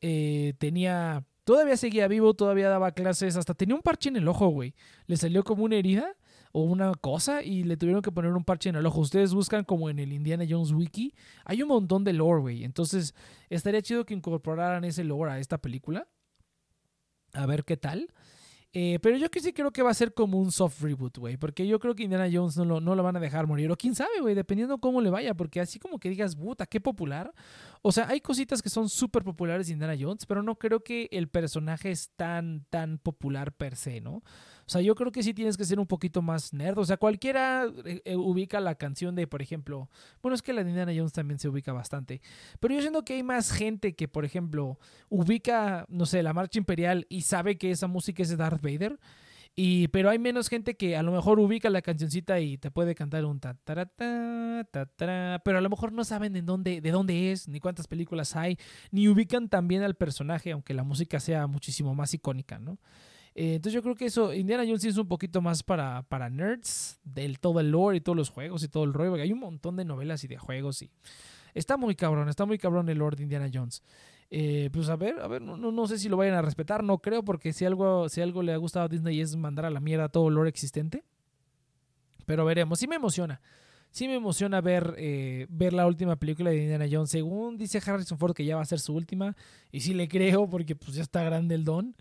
[0.00, 1.24] Eh, tenía.
[1.44, 4.74] Todavía seguía vivo, todavía daba clases, hasta tenía un parche en el ojo, güey.
[5.06, 6.16] Le salió como una herida
[6.50, 9.00] o una cosa y le tuvieron que poner un parche en el ojo.
[9.00, 11.14] Ustedes buscan como en el Indiana Jones Wiki.
[11.44, 12.64] Hay un montón de lore, güey.
[12.64, 13.14] Entonces,
[13.48, 16.08] estaría chido que incorporaran ese lore a esta película.
[17.32, 18.08] A ver qué tal.
[18.74, 21.36] Eh, pero yo sí creo que va a ser como un soft reboot, güey.
[21.36, 23.70] Porque yo creo que Indiana Jones no lo, no lo van a dejar morir.
[23.70, 25.34] O quién sabe, güey, dependiendo cómo le vaya.
[25.34, 27.32] Porque así como que digas, puta, qué popular.
[27.82, 31.08] O sea, hay cositas que son súper populares de Indiana Jones, pero no creo que
[31.12, 34.22] el personaje es tan, tan popular per se, ¿no?
[34.72, 36.78] O sea, yo creo que sí tienes que ser un poquito más nerd.
[36.78, 39.90] O sea, cualquiera eh, eh, ubica la canción de, por ejemplo,
[40.22, 42.22] bueno, es que la de Indiana Jones también se ubica bastante.
[42.58, 44.78] Pero yo siento que hay más gente que, por ejemplo,
[45.10, 48.98] ubica, no sé, la marcha imperial y sabe que esa música es de Darth Vader.
[49.54, 52.94] Y, pero hay menos gente que a lo mejor ubica la cancioncita y te puede
[52.94, 56.90] cantar un ta ta ta ta pero a lo mejor no saben de dónde, de
[56.90, 58.56] dónde es, ni cuántas películas hay,
[58.90, 62.78] ni ubican también al personaje, aunque la música sea muchísimo más icónica, ¿no?
[63.34, 67.00] Eh, entonces yo creo que eso, Indiana Jones es un poquito más para, para nerds,
[67.04, 69.40] del todo el lore y todos los juegos y todo el rollo, porque hay un
[69.40, 70.90] montón de novelas y de juegos y
[71.54, 73.82] está muy cabrón, está muy cabrón el lore de Indiana Jones.
[74.30, 76.82] Eh, pues a ver, a ver, no, no, no sé si lo vayan a respetar,
[76.82, 79.70] no creo, porque si algo, si algo le ha gustado a Disney es mandar a
[79.70, 81.04] la mierda todo el lore existente.
[82.24, 83.40] Pero veremos, sí me emociona.
[83.90, 87.10] Sí me emociona ver, eh, ver la última película de Indiana Jones.
[87.10, 89.36] Según dice Harrison Ford que ya va a ser su última.
[89.70, 91.94] Y sí le creo, porque pues ya está grande el don.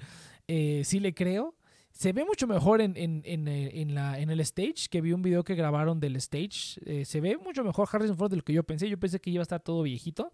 [0.48, 1.56] Eh, sí le creo.
[1.92, 5.22] Se ve mucho mejor en, en, eh, en la, en el stage, que vi un
[5.22, 6.80] video que grabaron del stage.
[6.86, 8.90] Eh, se ve mucho mejor Harrison Ford de lo que yo pensé.
[8.90, 10.32] Yo pensé que iba a estar todo viejito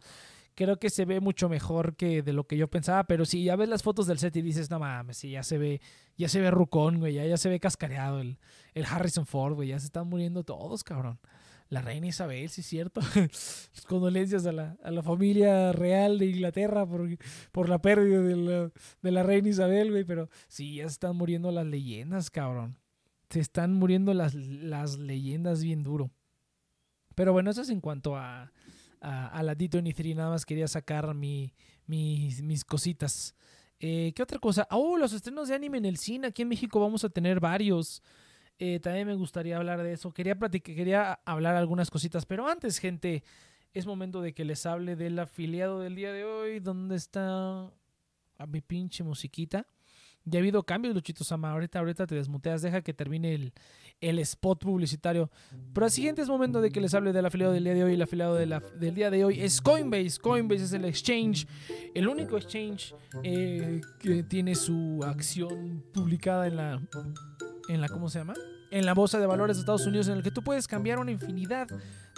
[0.58, 3.56] creo que se ve mucho mejor que de lo que yo pensaba, pero si ya
[3.56, 5.82] ves las fotos del set y dices, no mames, sí, ya se ve,
[6.18, 8.40] ya se ve rucón, güey, ya, ya se ve cascareado el,
[8.74, 11.20] el Harrison Ford, güey, ya se están muriendo todos, cabrón.
[11.70, 13.02] La reina Isabel, sí es cierto.
[13.88, 17.08] Condolencias a la, a la familia real de Inglaterra por,
[17.52, 21.52] por la pérdida de la, de la reina Isabel, güey, pero sí, ya están muriendo
[21.52, 22.78] las leyendas, cabrón.
[23.30, 26.12] se están muriendo las, las leyendas bien duro.
[27.16, 28.52] Pero bueno, eso es en cuanto a,
[29.02, 30.16] a, a la D23.
[30.16, 31.54] Nada más quería sacar mi,
[31.86, 33.36] mis, mis cositas.
[33.80, 34.68] Eh, ¿Qué otra cosa?
[34.72, 36.28] Oh, los estrenos de anime en el cine.
[36.28, 38.02] Aquí en México vamos a tener varios.
[38.60, 40.12] Eh, también me gustaría hablar de eso.
[40.12, 42.26] Quería, platicar, quería hablar algunas cositas.
[42.26, 43.24] Pero antes, gente,
[43.74, 46.60] es momento de que les hable del afiliado del día de hoy.
[46.60, 47.72] ¿Dónde está
[48.38, 49.68] a mi pinche musiquita?
[50.26, 51.52] Ya ha habido cambios, Luchito Sama.
[51.52, 52.62] Ahorita, ahorita te desmuteas.
[52.62, 53.54] Deja que termine el,
[54.02, 55.30] el spot publicitario.
[55.74, 57.94] Pero al siguiente es momento de que les hable del afiliado del día de hoy.
[57.94, 60.20] El afiliado de del día de hoy es Coinbase.
[60.20, 61.48] Coinbase es el exchange,
[61.94, 62.94] el único exchange
[63.24, 66.82] eh, que tiene su acción publicada en la,
[67.68, 68.34] en la, ¿cómo se llama?
[68.70, 71.12] En la bolsa de valores de Estados Unidos, en el que tú puedes cambiar una
[71.12, 71.68] infinidad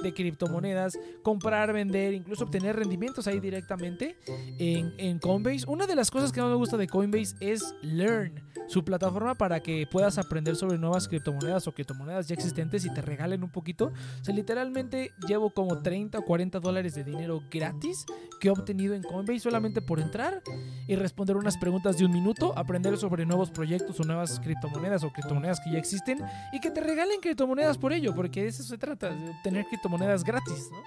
[0.02, 4.18] de criptomonedas, comprar, vender, incluso obtener rendimientos ahí directamente
[4.58, 5.66] en, en Coinbase.
[5.68, 9.62] Una de las cosas que más me gusta de Coinbase es Learn, su plataforma para
[9.62, 13.92] que puedas aprender sobre nuevas criptomonedas o criptomonedas ya existentes y te regalen un poquito.
[14.28, 18.06] O literalmente llevo como 30 o 40 dólares de dinero gratis
[18.40, 20.42] que he obtenido en Coinbase solamente por entrar
[20.88, 25.12] y responder unas preguntas de un minuto, aprender sobre nuevos proyectos o nuevas criptomonedas o
[25.12, 26.20] criptomonedas que ya existen
[26.54, 29.89] y que te regalen criptomonedas por ello, porque de eso se trata, de obtener criptomonedas
[29.98, 30.84] gratis, ¿no?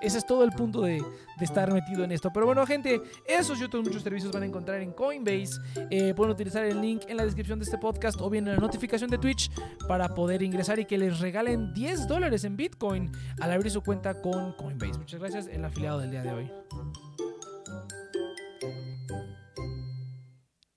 [0.00, 2.30] Ese es todo el punto de, de estar metido en esto.
[2.32, 5.60] Pero bueno, gente, esos y otros muchos servicios van a encontrar en Coinbase.
[5.90, 8.60] Eh, pueden utilizar el link en la descripción de este podcast o bien en la
[8.60, 9.50] notificación de Twitch
[9.86, 14.20] para poder ingresar y que les regalen 10 dólares en Bitcoin al abrir su cuenta
[14.20, 14.98] con Coinbase.
[14.98, 16.50] Muchas gracias, el afiliado del día de hoy.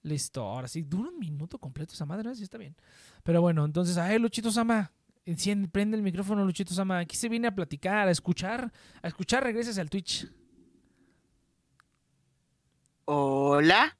[0.06, 2.36] Listo, ahora sí, dura un minuto completo esa madre, ¿no?
[2.36, 2.76] sí está bien.
[3.24, 4.92] Pero bueno, entonces, a ver, Luchito Sama,
[5.26, 7.00] enciende, prende el micrófono, Luchito Sama.
[7.00, 10.28] Aquí se viene a platicar, a escuchar, a escuchar, regreses al Twitch.
[13.06, 13.96] Hola,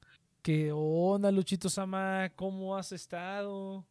[0.46, 2.30] ¿Qué onda, Luchito Sama?
[2.36, 3.84] ¿Cómo has estado?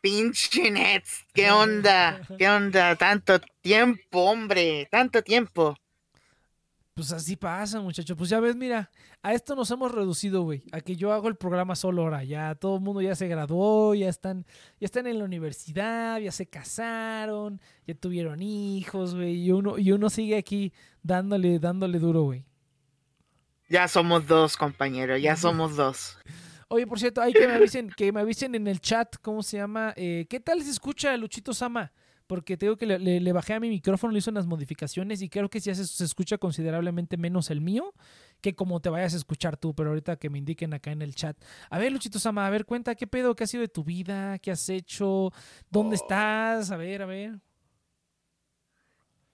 [0.00, 2.20] pinche Nets, ¿qué onda?
[2.38, 2.96] ¿Qué onda?
[2.96, 5.76] Tanto tiempo, hombre, tanto tiempo.
[6.96, 8.16] Pues así pasa, muchacho.
[8.16, 8.90] Pues ya ves, mira,
[9.22, 10.62] a esto nos hemos reducido, güey.
[10.72, 12.24] A que yo hago el programa solo ahora.
[12.24, 14.46] Ya todo el mundo ya se graduó, ya están,
[14.80, 19.44] ya están en la universidad, ya se casaron, ya tuvieron hijos, güey.
[19.44, 22.46] Y uno, y uno sigue aquí dándole, dándole duro, güey.
[23.68, 26.16] Ya somos dos, compañero, ya somos dos.
[26.68, 29.58] Oye, por cierto, hay que me avisen, que me avisen en el chat, ¿cómo se
[29.58, 29.92] llama?
[29.96, 31.92] Eh, ¿Qué tal se escucha Luchito Sama?
[32.26, 35.22] Porque te digo que le, le- le bajé a mi micrófono, le hice unas modificaciones
[35.22, 37.94] y creo que sí se, se escucha considerablemente menos el mío
[38.40, 41.14] que como te vayas a escuchar tú, pero ahorita que me indiquen acá en el
[41.14, 41.36] chat.
[41.70, 43.34] A ver, Luchito Sama, a ver, cuenta, ¿qué pedo?
[43.36, 44.38] ¿Qué ha sido de tu vida?
[44.40, 45.32] ¿Qué has hecho?
[45.70, 46.70] ¿Dónde estás?
[46.70, 47.38] A ver, a ver.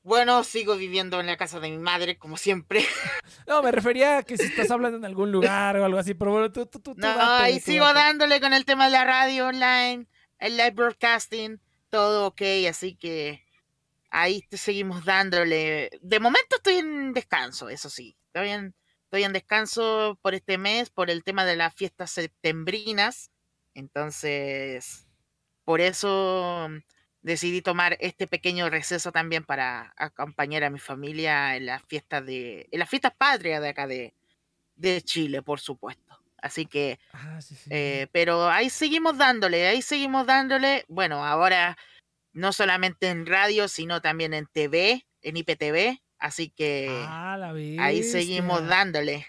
[0.05, 2.85] Bueno, sigo viviendo en la casa de mi madre, como siempre.
[3.47, 6.33] No, me refería a que si estás hablando en algún lugar o algo así, pero
[6.33, 7.99] bueno, tú, tú, tú, tú No, date, tú sigo date.
[7.99, 10.07] dándole con el tema de la radio online,
[10.39, 11.61] el live broadcasting,
[11.93, 13.45] todo ok, así que
[14.11, 15.91] ahí te seguimos dándole.
[16.01, 18.17] De momento estoy en descanso, eso sí.
[18.29, 18.75] Estoy en,
[19.05, 23.31] estoy en descanso por este mes, por el tema de las fiestas septembrinas.
[23.75, 25.07] Entonces,
[25.65, 26.69] por eso
[27.21, 32.69] decidí tomar este pequeño receso también para acompañar a mi familia en las fiestas de,
[32.73, 34.15] en las fiestas patrias de acá de,
[34.77, 36.22] de Chile, por supuesto.
[36.43, 37.71] Así que Ah, sí, sí.
[37.73, 40.85] eh, pero ahí seguimos dándole, ahí seguimos dándole.
[40.89, 41.79] Bueno, ahora
[42.35, 46.03] no solamente en radio, sino también en TV, en IPTV.
[46.19, 47.37] Así que Ah,
[47.79, 49.27] ahí seguimos dándole.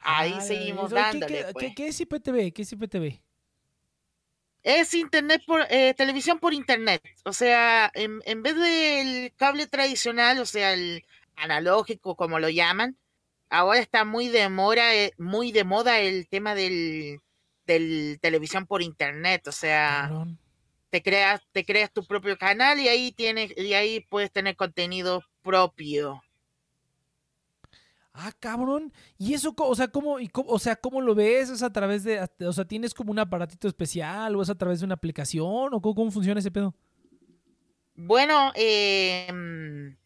[0.00, 1.08] Ahí Ah, seguimos bestia.
[1.10, 1.46] Oye, ¿qué- dándole.
[1.46, 1.74] ¿qué, pues.
[1.76, 2.52] qué es IPTV?
[2.52, 3.20] ¿Qué es IPTV?
[4.62, 7.02] Es internet por eh, televisión por internet.
[7.24, 11.04] O sea, en, en vez del cable tradicional, o sea, el
[11.36, 12.96] analógico, como lo llaman,
[13.50, 17.20] ahora está muy de moda, eh, muy de moda el tema del,
[17.66, 19.46] del televisión por internet.
[19.48, 20.10] O sea,
[20.90, 25.22] te creas, te creas tu propio canal y ahí tienes, y ahí puedes tener contenido
[25.42, 26.22] propio.
[28.12, 28.92] Ah, cabrón.
[29.16, 31.50] ¿Y eso, o sea, cómo, y cómo- o sea, cómo lo ves?
[31.50, 34.80] ¿Es a través de, o sea, tienes como un aparatito especial o es a través
[34.80, 36.74] de una aplicación o cómo, cómo funciona ese pedo?
[37.94, 39.96] Bueno, eh, mm,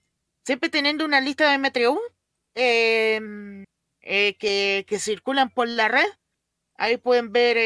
[0.45, 1.99] siempre teniendo una lista de MTU
[2.55, 3.65] eh, mm,
[4.03, 6.07] eh, que, circulan por la red.
[6.77, 7.57] Ahí pueden ver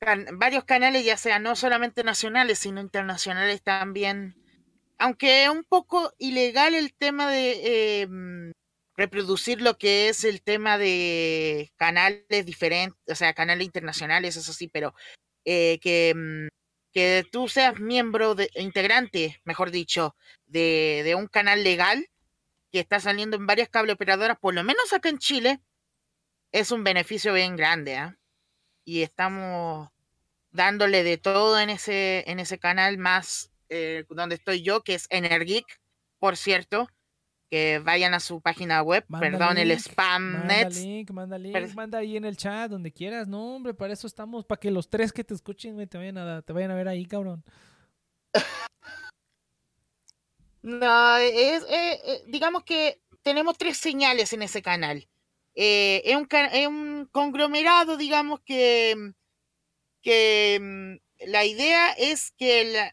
[0.00, 4.36] can- varios canales, ya sea no solamente nacionales, sino internacionales también.
[4.98, 8.50] Aunque es un poco ilegal el tema de mm,
[8.96, 14.68] reproducir lo que es el tema de canales diferentes, o sea, canales internacionales, eso sí,
[14.68, 14.94] pero
[15.44, 16.14] eh, que,
[16.92, 20.16] que tú seas miembro de integrante, mejor dicho,
[20.46, 22.06] de, de un canal legal
[22.76, 25.60] que está saliendo en varias cable operadoras, por lo menos acá en Chile,
[26.52, 28.18] es un beneficio bien grande, ¿ah?
[28.84, 29.88] Y estamos
[30.50, 35.06] dándole de todo en ese, en ese canal más eh, donde estoy yo, que es
[35.08, 35.64] Energic,
[36.18, 36.86] por cierto.
[37.50, 40.72] Que vayan a su página web, Manda perdón, el link, spam Manda net.
[40.74, 43.26] link, manda link, Pero- manda ahí en el chat, donde quieras.
[43.26, 46.42] No, hombre, para eso estamos, para que los tres que te escuchen, te vayan a,
[46.42, 47.42] te vayan a ver ahí, cabrón.
[50.66, 55.08] No, es, eh, eh, digamos que tenemos tres señales en ese canal.
[55.54, 59.10] Eh, es, un, conglomerado, digamos que, mm,
[60.02, 62.90] que mm, la idea es que,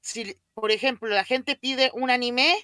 [0.00, 2.54] si, por ejemplo, la gente pide un anime,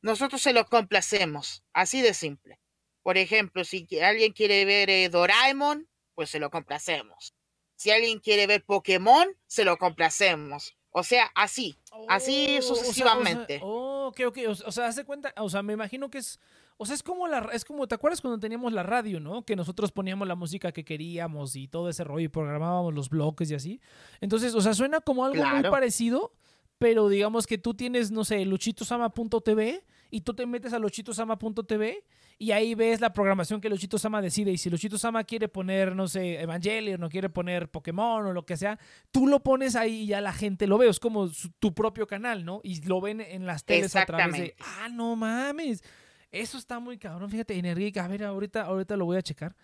[0.00, 2.58] nosotros se lo complacemos, así de simple.
[3.04, 7.34] Por ejemplo, si alguien quiere ver Doraemon, pues se lo complacemos.
[7.76, 10.76] Si alguien quiere ver Pokémon, se lo complacemos.
[10.92, 11.76] O sea, así.
[12.08, 13.60] Así Oh, o sea, o sea, sucesivamente.
[13.62, 14.38] oh, ok, ok.
[14.48, 16.38] O, o sea, hace cuenta, o sea, me imagino que es,
[16.76, 19.44] o sea, es como la, es como, ¿te acuerdas cuando teníamos la radio, no?
[19.44, 23.50] Que nosotros poníamos la música que queríamos y todo ese rollo y programábamos los bloques
[23.50, 23.80] y así.
[24.20, 26.32] Entonces, o sea, suena como algo muy parecido,
[26.78, 32.04] pero digamos que tú tienes, no sé, luchitosama.tv y tú te metes a luchitosama.tv
[32.38, 34.50] y ahí ves la programación que Luchito Sama decide.
[34.50, 38.44] Y si Luchito Sama quiere poner, no sé, Evangelion o quiere poner Pokémon o lo
[38.44, 38.78] que sea,
[39.10, 40.88] tú lo pones ahí y ya la gente lo ve.
[40.88, 42.60] Es como su- tu propio canal, ¿no?
[42.64, 44.54] Y lo ven en las teles a través de.
[44.60, 45.82] Ah, no mames.
[46.30, 47.30] Eso está muy cabrón.
[47.30, 48.04] Fíjate, Energica.
[48.04, 49.54] A ver, ahorita, ahorita lo voy a checar.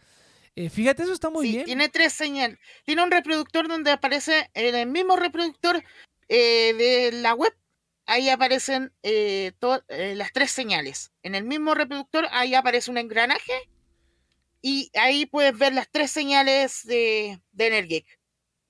[0.54, 1.64] Eh, fíjate, eso está muy Sí, bien.
[1.66, 2.58] tiene tres señales.
[2.84, 5.82] Tiene un reproductor donde aparece el mismo reproductor
[6.28, 7.52] eh, de la web.
[8.11, 9.52] Ahí aparecen eh,
[9.88, 11.12] eh, las tres señales.
[11.22, 13.52] En el mismo reproductor ahí aparece un engranaje
[14.62, 18.06] y ahí puedes ver las tres señales de, de Energic.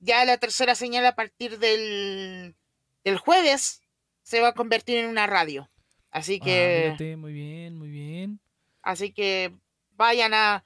[0.00, 2.56] Ya la tercera señal a partir del,
[3.04, 3.80] del jueves
[4.24, 5.70] se va a convertir en una radio.
[6.10, 8.40] Así Ah, que, muy bien, muy bien.
[8.82, 9.54] así que
[9.92, 10.64] vayan a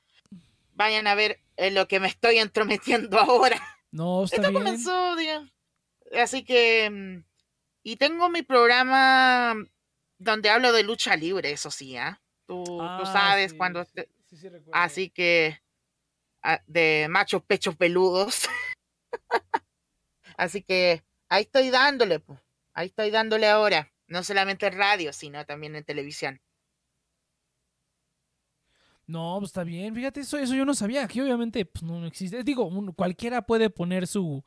[0.75, 3.61] vayan a ver en lo que me estoy entrometiendo ahora.
[3.91, 4.63] No, está Esto bien.
[4.63, 5.53] comenzó, digamos.
[6.17, 7.23] Así que.
[7.83, 9.55] Y tengo mi programa
[10.19, 12.21] donde hablo de lucha libre, eso sí, ¿ah?
[12.47, 13.85] Tú, tú Ah, sabes sí, cuando.
[13.85, 14.73] te- sí, sí recuerdo.
[14.73, 15.61] Así que.
[16.43, 18.43] ah, De machos pechos peludos.
[20.37, 22.39] así que ahí estoy dándole, po.
[22.75, 23.93] Ahí estoy dándole ahora.
[24.07, 26.41] No solamente en radio, sino también en televisión.
[29.07, 29.95] No, pues está bien.
[29.95, 31.05] Fíjate, eso, eso yo no sabía.
[31.05, 32.43] Aquí obviamente pues, no, no existe.
[32.45, 34.45] Digo, un- cualquiera puede poner su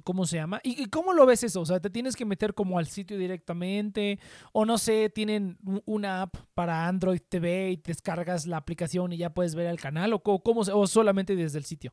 [0.00, 0.60] ¿cómo se llama?
[0.64, 1.60] ¿Y, cómo lo ves eso?
[1.60, 4.18] O sea, ¿te tienes que meter como al sitio directamente?
[4.52, 9.30] O no sé, tienen una app para Android TV y descargas la aplicación y ya
[9.30, 10.12] puedes ver el canal?
[10.14, 11.92] ¿O, cómo, o solamente desde el sitio?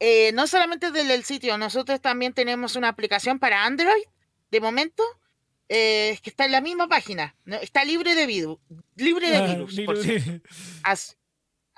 [0.00, 4.04] Eh, no solamente desde el sitio, nosotros también tenemos una aplicación para Android,
[4.50, 5.02] de momento,
[5.68, 7.34] eh, que está en la misma página.
[7.44, 7.56] ¿no?
[7.56, 8.58] Está libre de virus,
[8.94, 9.96] libre de Ah, virus, por.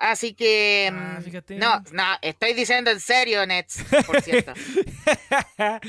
[0.01, 4.53] As- así que Ah, mm, no, no, estoy diciendo en serio, Nets, por cierto.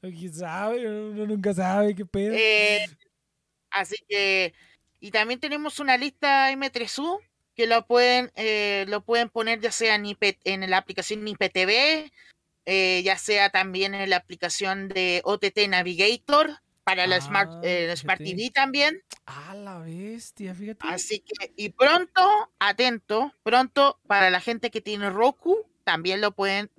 [0.00, 0.88] ¿Quién sabe?
[0.88, 2.34] Uno nunca sabe qué pedo.
[2.34, 2.86] Eh,
[3.70, 4.54] así que
[5.00, 7.20] y también tenemos una lista M3U
[7.54, 12.10] que lo pueden eh, lo pueden poner ya sea en, IP en la aplicación IPTV,
[12.66, 17.94] eh, ya sea también en la aplicación de OTT Navigator para la Smart, Ah, eh,
[17.96, 18.36] Smart fíjate.
[18.36, 19.02] TV también.
[19.26, 20.86] Ah, la bestia, fíjate.
[20.88, 22.22] Así que, y pronto,
[22.58, 26.70] atento, pronto para la gente que tiene Roku, también lo pueden,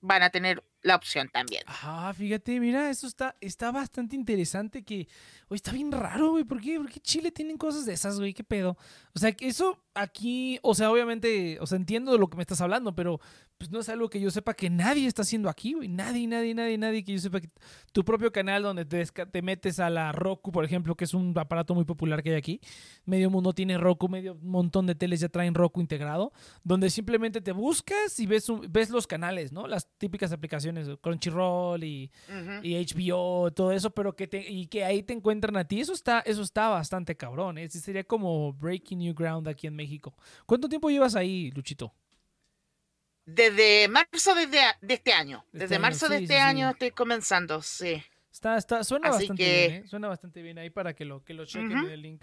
[0.00, 1.62] van a tener la opción también.
[1.66, 5.08] Ah, fíjate, mira, eso está, está bastante interesante que,
[5.48, 6.78] oye, está bien raro, güey, ¿por qué?
[6.78, 8.32] ¿Por qué Chile tienen cosas de esas, güey?
[8.32, 8.78] ¿Qué pedo?
[9.14, 12.42] O sea, que eso aquí, o sea, obviamente, o sea, entiendo de lo que me
[12.42, 13.20] estás hablando, pero
[13.60, 15.86] pues no es algo que yo sepa que nadie está haciendo aquí, güey.
[15.86, 17.50] Nadie, nadie, nadie, nadie que yo sepa que
[17.92, 21.36] tu propio canal donde te, te metes a la Roku, por ejemplo, que es un
[21.38, 22.58] aparato muy popular que hay aquí.
[23.04, 26.32] Medio mundo tiene Roku, medio montón de teles ya traen Roku integrado,
[26.64, 29.66] donde simplemente te buscas y ves, un- ves los canales, ¿no?
[29.66, 32.10] Las típicas aplicaciones, Crunchyroll y,
[32.62, 35.92] y HBO, todo eso, pero que te, y que ahí te encuentran a ti, eso
[35.92, 37.68] está, eso está bastante cabrón, ¿eh?
[37.68, 40.14] Sería como breaking new ground aquí en México.
[40.46, 41.92] ¿Cuánto tiempo llevas ahí, Luchito?
[43.34, 45.38] Desde marzo desde, a- de este año.
[45.52, 46.38] De este Desde año, marzo de este sí, sí.
[46.40, 48.02] año estoy comenzando, sí.
[48.32, 49.88] Está, está, suena Así bastante que- bien, ¿eh?
[49.88, 52.22] Suena bastante bien ahí para que lo, que lo chequen el link.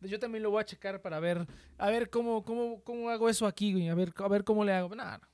[0.00, 1.46] Yo también lo voy a checar para ver,
[1.76, 3.88] a ver cómo, cómo, cómo hago eso aquí, güey.
[3.88, 4.94] A ver, a ver cómo le hago.
[4.94, 5.28] Nah, no.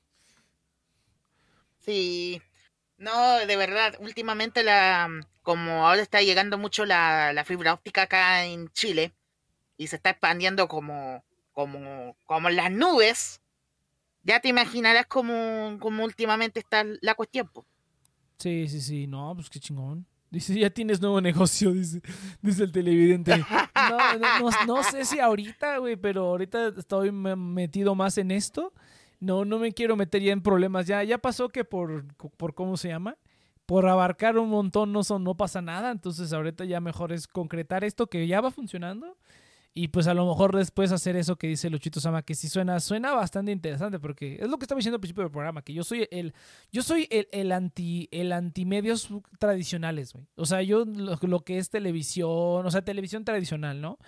[1.81, 2.41] Sí.
[2.97, 5.09] No, de verdad, últimamente la
[5.43, 9.13] como ahora está llegando mucho la, la fibra óptica acá en Chile
[9.77, 13.41] y se está expandiendo como como como las nubes.
[14.25, 17.49] Ya te imaginarás cómo, cómo últimamente está la cuestión.
[17.53, 17.65] po.
[18.39, 19.07] Sí, sí, sí.
[19.07, 20.07] No, pues qué chingón.
[20.31, 22.01] Dice, ya tienes nuevo negocio, dice,
[22.43, 23.33] dice el televidente.
[23.91, 28.31] No, no, no- no sé si ahorita, güey, pero ahorita estoy me- metido más en
[28.31, 28.73] esto.
[29.21, 30.87] no, no me quiero meter ya en problemas.
[30.87, 33.19] Ya, ya pasó que por, por cómo se llama,
[33.67, 35.91] por abarcar un montón no son, no pasa nada.
[35.91, 39.19] Entonces ahorita ya mejor es concretar esto que ya va funcionando.
[39.77, 42.79] Y pues a lo mejor después hacer eso que dice Luchito Sama, que sí suena,
[42.79, 45.83] suena bastante interesante, porque es lo que estaba diciendo al principio del programa, que yo
[45.83, 46.33] soy el,
[46.71, 49.09] yo soy el, el anti, el antimedios
[49.41, 50.27] tradicionales, güey.
[50.37, 53.99] O sea, yo lo, que es televisión, o sea, televisión tradicional, ¿no?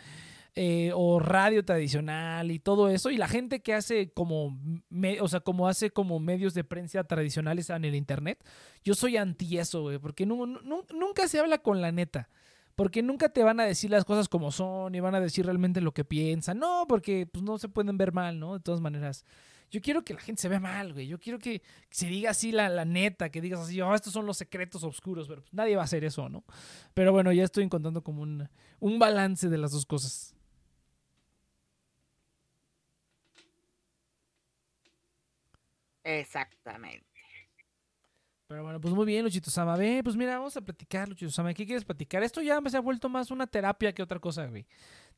[0.59, 4.59] eh, o radio tradicional y todo eso, y la gente que hace como,
[4.89, 8.43] me- o sea, como hace como medios de prensa tradicionales en el internet,
[8.83, 12.31] yo soy anti eso, güey, porque nu- nu- nunca se habla con la neta.
[12.77, 15.81] Porque nunca te van a decir las cosas como son y van a decir realmente
[15.81, 16.59] lo que piensan.
[16.59, 18.55] No, porque pues, no se pueden ver mal, ¿no?
[18.55, 19.25] De todas maneras.
[19.71, 21.09] Yo quiero que la gente se vea mal, güey.
[21.09, 24.27] Yo quiero que se diga así la, la neta, que digas así, oh, estos son
[24.27, 26.45] los secretos oscuros, pero pues, nadie va a hacer eso, ¿no?
[26.95, 28.49] Pero bueno, ya estoy encontrando como un,
[28.79, 30.35] un balance de las dos cosas.
[36.05, 37.16] Exactamente.
[38.47, 39.77] Pero bueno, pues muy bien, Luchito Sama.
[39.77, 41.53] Ve, pues mira, vamos a platicar, Luchito Sama.
[41.53, 42.23] ¿Qué quieres platicar?
[42.23, 44.67] Esto ya se ha vuelto más una terapia que otra cosa, güey.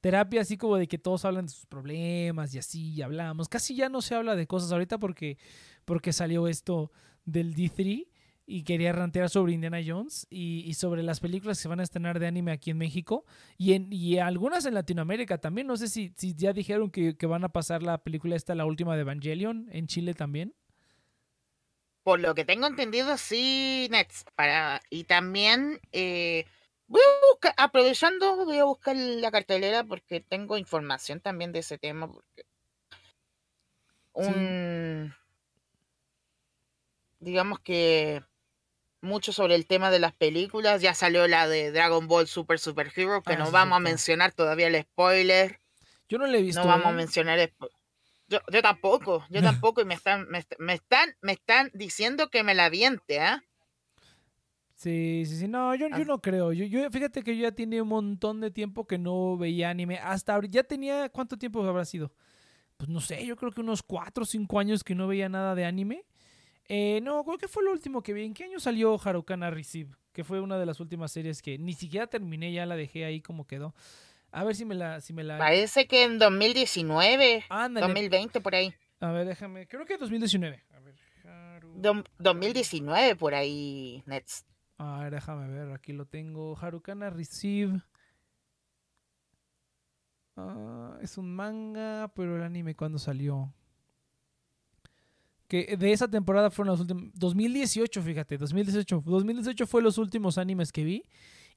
[0.00, 3.48] Terapia así como de que todos hablan de sus problemas y así y hablamos.
[3.48, 5.36] Casi ya no se habla de cosas ahorita porque,
[5.84, 6.90] porque salió esto
[7.24, 8.06] del D3
[8.46, 12.18] y quería rantear sobre Indiana Jones y, y sobre las películas que van a estrenar
[12.18, 13.26] de anime aquí en México
[13.58, 15.66] y, en, y algunas en Latinoamérica también.
[15.66, 18.64] No sé si, si ya dijeron que, que van a pasar la película esta, la
[18.64, 20.54] última de Evangelion, en Chile también.
[22.08, 24.24] Por lo que tengo entendido, sí, Nets.
[24.34, 24.80] Para...
[24.88, 26.46] Y también eh,
[26.86, 31.76] voy a buscar, aprovechando, voy a buscar la cartelera porque tengo información también de ese
[31.76, 32.10] tema.
[32.10, 32.46] Porque
[34.14, 35.14] un.
[37.18, 38.22] Digamos que
[39.02, 40.80] mucho sobre el tema de las películas.
[40.80, 43.80] Ya salió la de Dragon Ball Super Super Hero, que Ah, no sí, vamos a
[43.80, 45.60] mencionar todavía el spoiler.
[46.08, 46.62] Yo no le he visto.
[46.62, 46.94] No vamos a ¿eh?
[46.94, 47.68] mencionar spo-
[48.28, 52.42] Yo, yo tampoco, yo tampoco, y me están, me, me están, me están diciendo que
[52.42, 53.42] me la viente, ¿ah?
[54.78, 55.48] Sí, sí, sí.
[55.48, 56.52] No, yo, yo no creo.
[56.52, 59.98] Yo, yo, fíjate que yo ya tiene un montón de tiempo que no veía anime.
[59.98, 62.12] Hasta ahorita, ya tenía, ¿cuánto tiempo habrá sido?
[62.76, 65.56] Pues no sé, yo creo que unos 4 o 5 años que no veía nada
[65.56, 66.04] de anime.
[66.68, 68.24] Eh, no, creo que fue lo último que vi.
[68.24, 69.90] ¿En qué año salió Harukana Receive?
[70.12, 73.20] Que fue una de las últimas series que ni siquiera terminé, ya la dejé ahí
[73.20, 73.74] como quedó.
[74.30, 75.00] A ver si me la...
[75.00, 75.38] Si me la...
[75.38, 77.86] Parece que en 2019, Ándale.
[77.86, 79.66] 2020 por ahí, A ver, déjame.
[79.66, 80.64] Creo que 2019.
[80.74, 84.44] A ver, Haru- Dom- 2019 por ahí, Nets.
[84.76, 86.56] A ver, déjame ver, aquí lo tengo.
[86.58, 87.80] Harukana Receive.
[90.36, 93.52] Ah, es un manga, pero el anime cuando salió.
[95.48, 97.10] Que de esa temporada fueron los últimos.
[97.14, 99.02] 2018, fíjate, 2018.
[99.04, 101.04] 2018 fue los últimos animes que vi.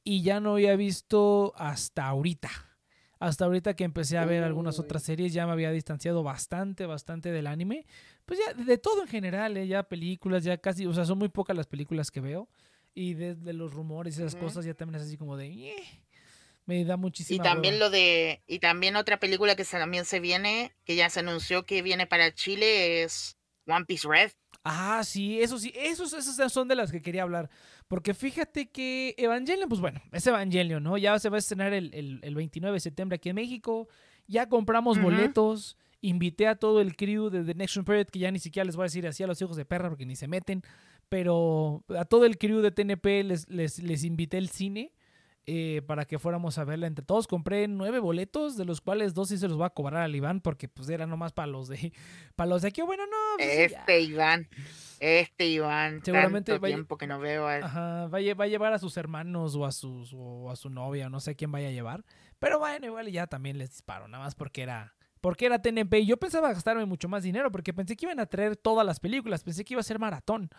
[0.04, 2.50] Y ya no había visto hasta ahorita.
[3.20, 7.32] Hasta ahorita que empecé a ver algunas otras series, ya me había distanciado bastante, bastante
[7.32, 7.86] del anime.
[8.26, 9.68] Pues ya, de todo en general, ¿eh?
[9.68, 12.50] ya películas, ya casi, o sea, son muy pocas las películas que veo.
[12.96, 15.48] Y desde los rumores y esas cosas ya también es así como de...
[15.48, 15.76] "Eh",
[16.66, 20.20] me da Y muchísima también lo de, y también otra película que se- también se
[20.20, 23.38] viene, que ya se anunció que viene para Chile es
[23.68, 24.32] One Piece Red.
[24.64, 27.50] Ah, sí, eso sí, esos, esas son de las que quería hablar.
[27.92, 30.98] Porque fíjate que Evangelion, pues bueno, es Evangelion, ¿no?
[30.98, 33.90] Ya se va a estrenar el, el, el 29 de septiembre aquí en México.
[34.28, 35.76] Ya compramos boletos.
[36.00, 38.84] Invité a todo el crew de The Next Period, que ya ni siquiera les voy
[38.84, 40.64] a decir así a los hijos de perra porque ni se meten.
[41.10, 44.94] Pero a todo el crew de TNP les, les, les invité el cine
[45.48, 47.28] eh, para que fuéramos a verla entre todos.
[47.28, 50.42] Compré nueve boletos, de los cuales dos sí se los voy a cobrar al Iván
[50.42, 51.94] porque pues era nomás para los de
[52.36, 52.82] para los de aquí.
[52.82, 53.80] Bueno, no, pues, ya.
[53.80, 54.48] Este Iván,
[55.00, 58.48] este Iván, Seguramente tanto vaya- tiempo que no veo a Ajá, va a, va a
[58.48, 61.70] llevar a sus hermanos o a sus o a su novia, no sé quién vaya
[61.70, 62.04] a llevar.
[62.40, 66.06] Pero bueno, igual ya también les disparo, nada más porque era porque era TNP y
[66.08, 69.44] yo pensaba gastarme mucho más dinero porque pensé que iban a traer todas las películas,
[69.44, 70.50] pensé que iba a ser maratón.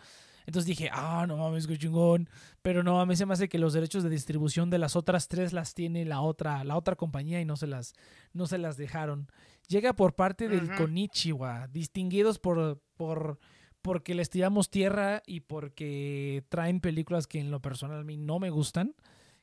[0.45, 2.29] Entonces dije, ah, no mames, qué chingón.
[2.61, 5.27] Pero no, a mí se me hace que los derechos de distribución de las otras
[5.27, 7.93] tres las tiene la otra, la otra compañía y no se las,
[8.33, 9.27] no se las dejaron.
[9.67, 10.73] Llega por parte del.
[10.75, 13.39] Konichiwa, distinguidos por, por,
[13.81, 18.39] porque les tiramos tierra y porque traen películas que en lo personal a mí no
[18.39, 18.95] me gustan,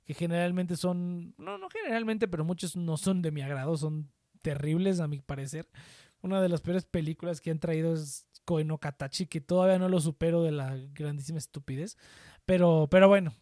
[0.05, 4.11] que generalmente son, no, no generalmente, pero muchos no son de mi agrado, son
[4.43, 5.69] terribles a mi parecer.
[6.23, 9.89] Una de las peores películas que han traído es Koe no Katachi, que todavía no
[9.89, 11.97] lo supero de la grandísima estupidez.
[12.47, 13.33] Pero, pero bueno,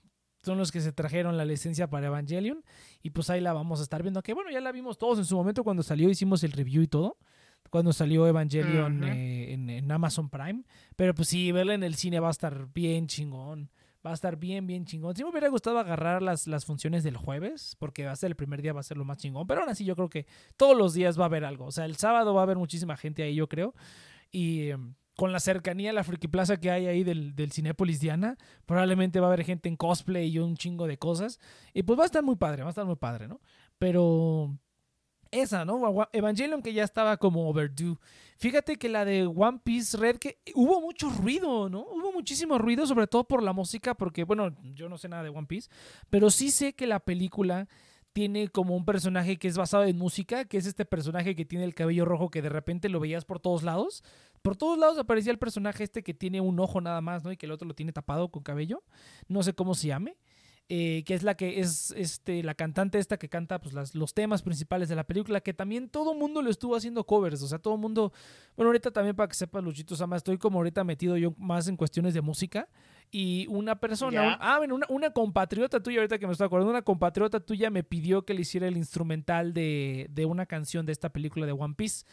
[0.43, 2.63] son los que se trajeron la licencia para Evangelion.
[3.03, 4.23] Y pues ahí la vamos a estar viendo.
[4.23, 6.89] Que bueno, ya la vimos todos en su momento cuando salió, hicimos el review y
[6.89, 7.17] todo.
[7.71, 10.65] Cuando salió Evangelion eh, en, en Amazon Prime.
[10.95, 13.71] Pero pues sí, verla en el cine va a estar bien chingón.
[14.07, 15.17] Va a estar bien, bien chingón.
[15.17, 18.37] Sí me hubiera gustado agarrar las, las funciones del jueves, porque va a ser el
[18.37, 19.47] primer día, va a ser lo más chingón.
[19.47, 20.27] Pero aún así yo creo que
[20.59, 21.65] todos los días va a haber algo.
[21.65, 23.75] O sea, el sábado va a haber muchísima gente ahí, yo creo.
[24.31, 28.01] Y em, con la cercanía a la Friki Plaza que hay ahí del, del Cinépolis
[28.01, 31.41] Diana, probablemente va a haber gente en cosplay y un chingo de cosas.
[31.75, 33.41] Y pues va a estar muy padre, va a estar muy padre, ¿no?
[33.79, 34.59] Pero
[35.31, 36.09] esa, ¿no?
[36.13, 37.97] Evangelion que ya estaba como overdue.
[38.39, 41.81] Fíjate que la de One Piece Red, que hubo mucho ruido, ¿no?
[41.81, 45.31] Hubo muchísimo ruido, sobre todo por la música, porque, bueno, yo no sé nada de
[45.31, 45.69] One Piece,
[46.11, 47.69] pero sí sé que la película
[48.19, 51.65] tiene como un personaje que es basado en música, que es este personaje que tiene
[51.65, 54.03] el cabello rojo que de repente lo veías por todos lados.
[54.43, 57.31] Por todos lados aparecía el personaje este que tiene un ojo nada más, ¿no?
[57.31, 58.83] Y que el otro lo tiene tapado con cabello.
[59.29, 60.17] No sé cómo se llame.
[60.71, 64.13] Eh, que es la que es este, la cantante esta que canta pues, las- los
[64.13, 67.59] temas principales de la película, que también todo mundo lo estuvo haciendo covers, o sea,
[67.59, 68.13] todo mundo,
[68.57, 71.77] bueno, ahorita también para que sepas, Luchito Sama, estoy como ahorita metido yo más en
[71.79, 72.69] cuestiones de música,
[73.11, 76.71] y una persona, un- ah, bueno, una, una compatriota tuya, ahorita que me estoy acordando,
[76.71, 80.93] una compatriota tuya me pidió que le hiciera el instrumental de, de una canción de
[80.93, 82.05] esta película de One Piece.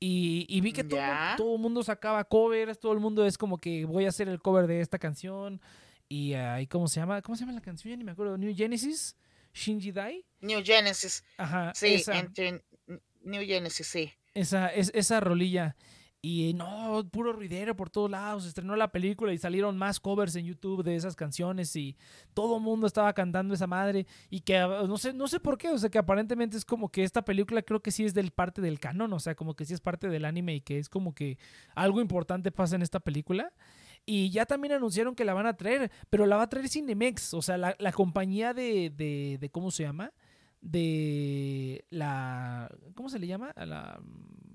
[0.00, 1.00] Y, y vi que todo,
[1.36, 4.40] todo el mundo sacaba covers, todo el mundo es como que voy a hacer el
[4.40, 5.60] cover de esta canción.
[6.08, 7.20] Y ahí, ¿cómo se llama?
[7.22, 7.90] ¿Cómo se llama la canción?
[7.90, 8.38] Ya ni me acuerdo.
[8.38, 9.16] New Genesis,
[9.52, 10.24] Shinji Dai.
[10.40, 11.24] New Genesis.
[11.36, 12.64] Ajá, Sí, esa, entre
[13.22, 14.12] New Genesis, sí.
[14.34, 15.76] esa, es, esa rolilla.
[16.20, 18.44] Y no, puro ruidero por todos lados.
[18.44, 21.96] Estrenó la película y salieron más covers en YouTube de esas canciones y
[22.34, 24.04] todo el mundo estaba cantando esa madre.
[24.28, 25.68] Y que no sé, no sé por qué.
[25.68, 28.60] O sea, que aparentemente es como que esta película creo que sí es del parte
[28.60, 29.12] del canon.
[29.12, 31.38] O sea, como que sí es parte del anime y que es como que
[31.76, 33.52] algo importante pasa en esta película.
[34.10, 37.34] Y ya también anunciaron que la van a traer, pero la va a traer Cinemex,
[37.34, 40.12] o sea, la, la compañía de, de, de, ¿cómo se llama?
[40.62, 43.52] De la, ¿cómo se le llama?
[43.56, 44.00] La,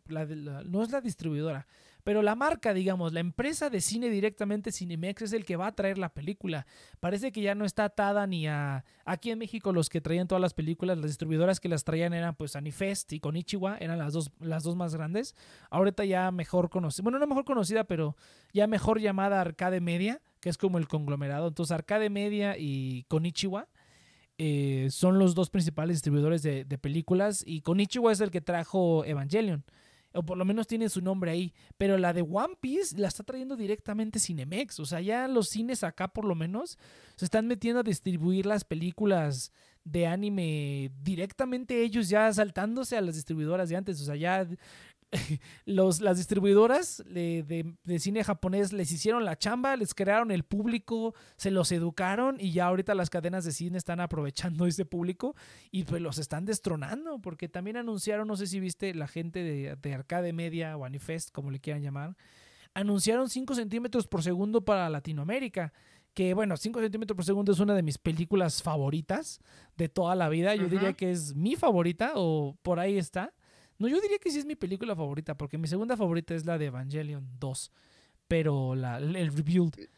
[0.08, 1.68] la la- no es la distribuidora,
[2.04, 5.76] pero la marca, digamos, la empresa de cine directamente, Cinemex, es el que va a
[5.76, 6.68] traer la película.
[7.00, 8.84] Parece que ya no está atada ni a...
[9.06, 12.36] Aquí en México los que traían todas las películas, las distribuidoras que las traían eran
[12.36, 15.36] pues Anifest y Konichiwa, eran las dos, las dos más grandes.
[15.70, 18.18] Ahorita ya mejor conocida, bueno, no mejor conocida, pero
[18.54, 21.48] ya mejor llamada Arcade Media, que es como el conglomerado.
[21.48, 23.70] Entonces Arcade Media y Konichiwa
[24.38, 29.06] eh, son los dos principales distribuidores de, de películas y Konichiwa es el que trajo
[29.06, 29.64] Evangelion.
[30.14, 31.54] O por lo menos tiene su nombre ahí.
[31.78, 34.80] Pero la de One Piece la está trayendo directamente Cinemex.
[34.80, 36.78] O sea, ya los cines acá por lo menos
[37.16, 39.52] se están metiendo a distribuir las películas
[39.84, 44.02] de anime directamente ellos ya saltándose a las distribuidoras de antes.
[44.02, 44.48] O sea, ya
[45.66, 50.44] los, las distribuidoras de, de- de cine japonés les hicieron la chamba, les crearon el
[50.44, 55.36] público, se los educaron y ya ahorita las cadenas de cine están aprovechando ese público
[55.72, 59.76] y pues los están destronando porque también anunciaron, no sé si viste la gente de,
[59.76, 62.16] de Arcade Media o Anifest, como le quieran llamar,
[62.74, 65.74] anunciaron 5 centímetros por segundo para Latinoamérica.
[66.16, 69.40] Que bueno, 5 centímetros por segundo es una de mis películas favoritas
[69.78, 70.54] de toda la vida.
[70.56, 73.34] Yo diría que es mi favorita o por ahí está.
[73.84, 76.58] No, yo diría que sí es mi película favorita, porque mi segunda favorita es la
[76.58, 77.70] de Evangelion 2,
[78.30, 79.90] pero la, el Rebuild.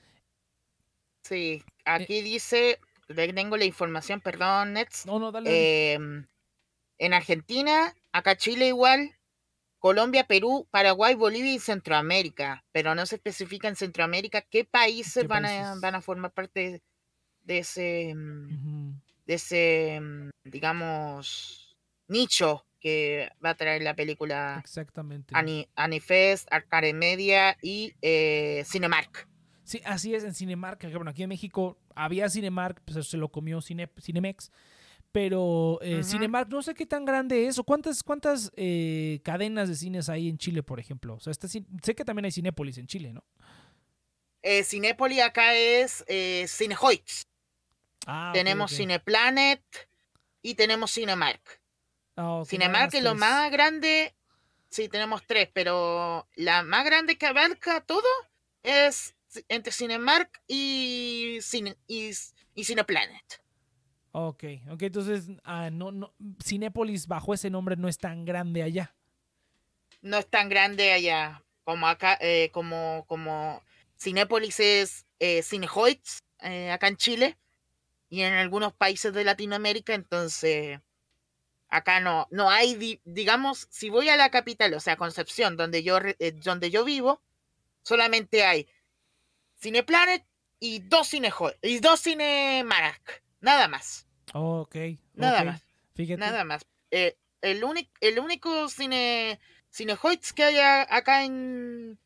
[1.21, 2.79] Sí, aquí dice,
[3.15, 5.05] tengo la información, perdón, Nets.
[5.05, 5.93] No, no, dale.
[5.93, 6.25] em,
[6.97, 9.11] en Argentina, acá Chile igual,
[9.77, 15.27] Colombia, Perú, Paraguay, Bolivia y Centroamérica, pero no se especifica en Centroamérica qué países, ¿Qué
[15.27, 16.81] van, A, van a formar parte
[17.43, 18.95] de ese, Ujú.
[19.27, 21.77] de ese, mm, digamos,
[22.07, 25.33] nicho que va a traer la película Exactamente.
[25.35, 29.27] Ani, Anifest, Arcade Media y eh, Cinemark.
[29.63, 30.87] Sí, así es en Cinemark.
[30.93, 34.51] Bueno, aquí en México había Cinemark, pues se lo comió Cine, Cinemex.
[35.11, 36.03] Pero eh.
[36.03, 37.57] Cinemark, no sé qué tan grande es.
[37.57, 41.15] o ¿Cuántas, cuántas eh, cadenas de cines hay en Chile, por ejemplo?
[41.15, 43.23] O sea, sé que también hay Cinépolis en Chile, ¿no?
[44.43, 47.25] Eh, Cinépolis acá es eh, Cinehoids.
[48.05, 48.69] Ah, tenemos.
[48.69, 49.63] Cineplanet
[50.43, 51.64] y tenemos Cinemark.
[52.45, 54.13] Cinemark más es lo más grande.
[54.69, 58.07] Sí, tenemos tres, pero la más grande que abarca todo
[58.63, 59.15] es
[59.49, 62.11] entre Cinemark y, Cine, y,
[62.55, 63.41] y Cineplanet.
[64.11, 68.95] Ok, ok, entonces ah, no, no, Cinépolis bajo ese nombre no es tan grande allá.
[70.01, 73.61] No es tan grande allá como acá, eh, como, como
[73.99, 77.37] Cinépolis es eh, Cinehoids eh, acá en Chile
[78.07, 80.79] y en algunos países de Latinoamérica, entonces
[81.75, 85.83] acá no, no hay, di- digamos, si voy a la capital, o sea, Concepción, donde
[85.83, 87.21] yo, eh, donde yo vivo,
[87.83, 88.67] solamente hay
[89.59, 90.25] Cineplanet
[90.59, 94.75] y dos Cinehoids, y dos Cinemark, nada más, Ok,
[95.13, 95.61] nada más.
[95.93, 96.19] Fíjate.
[96.19, 96.65] Nada más.
[96.91, 99.39] Eh, el, único el único cine
[99.71, 101.97] Cinehoids que hay acá en,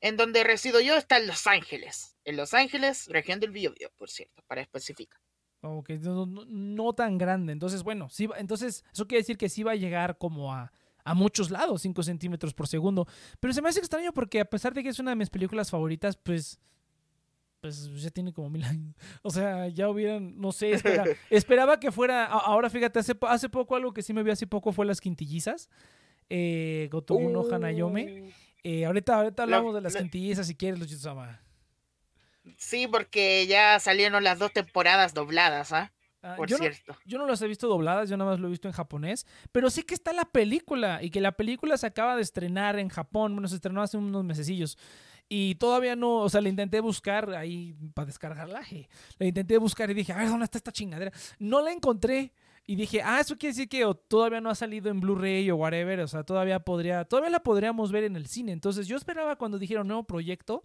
[0.00, 2.16] en donde resido yo está en Los Ángeles.
[2.24, 5.20] En Los Ángeles, región del Biobío, por cierto, para especificar.
[5.62, 7.52] No, no- no tan grande.
[7.52, 10.72] Entonces, bueno, sí, entonces eso quiere decir que sí va a llegar como a,
[11.04, 13.06] a muchos lados, 5 centímetros por segundo.
[13.40, 15.70] Pero se me hace extraño porque a pesar de que es una de mis películas
[15.70, 16.60] favoritas, pues
[17.60, 18.94] pues ya tiene como mil años.
[19.22, 23.74] O sea, ya hubieran, no sé, espera- esperaba que fuera, ahora fíjate, hace, hace poco
[23.74, 25.68] algo que sí me vi hace poco fue las quintillizas.
[26.30, 28.32] Eh, Gotobu no Hanayome.
[28.62, 31.40] Eh, ahorita, ahorita La- hablamos de las la- quintillizas si quieres, Luchizama.
[32.56, 35.92] Sí, porque ya salieron las dos temporadas dobladas, ¿ah?
[36.22, 36.96] Ah, Por yo, no, cierto.
[37.04, 39.70] yo no las he visto dobladas, yo nada más lo he visto en japonés, pero
[39.70, 43.34] sí que está la película y que la película se acaba de estrenar en Japón,
[43.34, 44.76] bueno, se estrenó hace unos mesecillos
[45.28, 48.62] y todavía no, o sea, la intenté buscar ahí para descargarla,
[49.18, 51.12] la intenté buscar y dije, a ver, ¿dónde está esta chingadera?
[51.38, 52.32] No la encontré
[52.66, 55.56] y dije, ah, eso quiere decir que o todavía no ha salido en Blu-ray o
[55.56, 59.36] whatever, o sea, todavía podría, todavía la podríamos ver en el cine, entonces yo esperaba
[59.36, 60.64] cuando dijeron nuevo proyecto,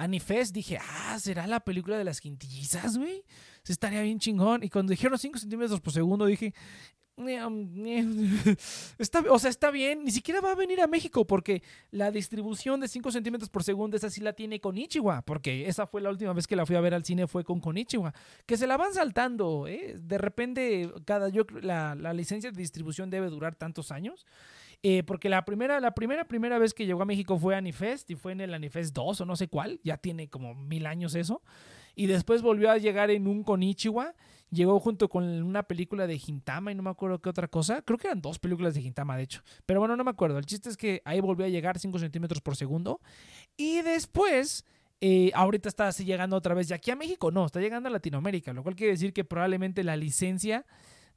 [0.00, 3.22] Anifest, dije, ah, ¿será la película de las quintillizas, güey?
[3.62, 4.62] Se estaría bien chingón.
[4.62, 6.54] Y cuando dijeron 5 centímetros por segundo, dije.
[8.98, 10.04] está, o sea, está bien.
[10.04, 13.96] Ni siquiera va a venir a México porque la distribución de 5 centímetros por segundo,
[13.96, 15.22] esa sí la tiene Konichiwa.
[15.22, 17.60] Porque esa fue la última vez que la fui a ver al cine, fue con
[17.60, 18.12] Konichiwa.
[18.46, 19.96] Que se la van saltando, ¿eh?
[20.00, 24.26] De repente, cada, yo, la, la licencia de distribución debe durar tantos años.
[24.82, 28.16] Eh, porque la primera, la primera, primera vez que llegó a México fue Anifest y
[28.16, 31.42] fue en el Anifest 2 o no sé cuál, ya tiene como mil años eso.
[31.94, 34.14] Y después volvió a llegar en un Konichiwa,
[34.50, 37.82] llegó junto con una película de Gintama y no me acuerdo qué otra cosa.
[37.82, 39.42] Creo que eran dos películas de Gintama, de hecho.
[39.66, 40.38] Pero bueno, no me acuerdo.
[40.38, 43.00] El chiste es que ahí volvió a llegar 5 centímetros por segundo.
[43.56, 44.64] Y después,
[45.00, 46.70] eh, ahorita está así llegando otra vez.
[46.70, 49.84] Y aquí a México no, está llegando a Latinoamérica, lo cual quiere decir que probablemente
[49.84, 50.66] la licencia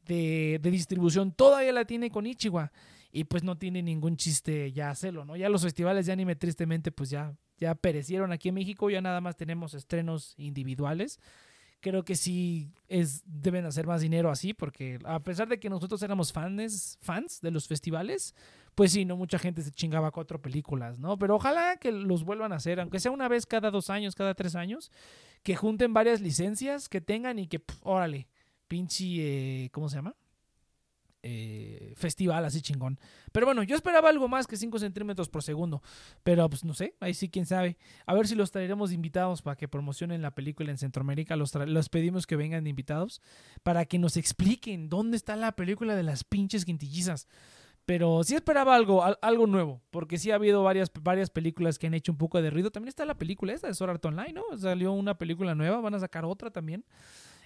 [0.05, 2.71] de, distribución todavía la tiene Konichiwa
[3.11, 5.35] y pues no tiene ningún chiste ya hacerlo, ¿no?
[5.35, 9.21] Ya los festivales de anime tristemente pues ya, ya perecieron aquí en México, ya nada
[9.21, 11.19] más tenemos estrenos individuales.
[11.83, 16.01] Creo que sí es, deben hacer más dinero así, porque a pesar de que nosotros
[16.01, 18.33] éramos fans, fans de los festivales,
[18.73, 21.17] pues sí, no mucha gente se chingaba cuatro películas, ¿no?
[21.19, 24.33] Pero ojalá que los vuelvan a hacer, aunque sea una vez cada dos años, cada
[24.33, 24.93] tres años,
[25.43, 28.29] que junten varias licencias que tengan y que, pf, órale,
[28.69, 30.15] pinche, eh, ¿cómo se llama?
[31.23, 32.99] Eh, festival así chingón.
[33.31, 35.81] Pero bueno, yo esperaba algo más que 5 centímetros por segundo.
[36.23, 37.77] Pero pues no sé, ahí sí quién sabe.
[38.05, 41.35] A ver si los traeremos invitados para que promocionen la película en Centroamérica.
[41.35, 43.21] Los, los pedimos que vengan de invitados
[43.63, 47.27] para que nos expliquen dónde está la película de las pinches quintillizas.
[47.85, 51.87] Pero sí esperaba algo, al- algo nuevo, porque sí ha habido varias, varias películas que
[51.87, 52.71] han hecho un poco de ruido.
[52.71, 54.57] También está la película esta de Sword Art Online, ¿no?
[54.57, 56.85] Salió una película nueva, van a sacar otra también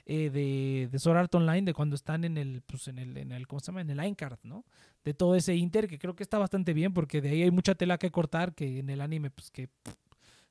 [0.09, 3.33] eh, de, de Sword Art Online, de cuando están en el, pues en el, en
[3.33, 3.81] el, ¿cómo se llama?
[3.81, 4.63] En el Aincard, ¿no?
[5.03, 7.75] De todo ese Inter, que creo que está bastante bien, porque de ahí hay mucha
[7.75, 9.67] tela que cortar, que en el anime, pues que,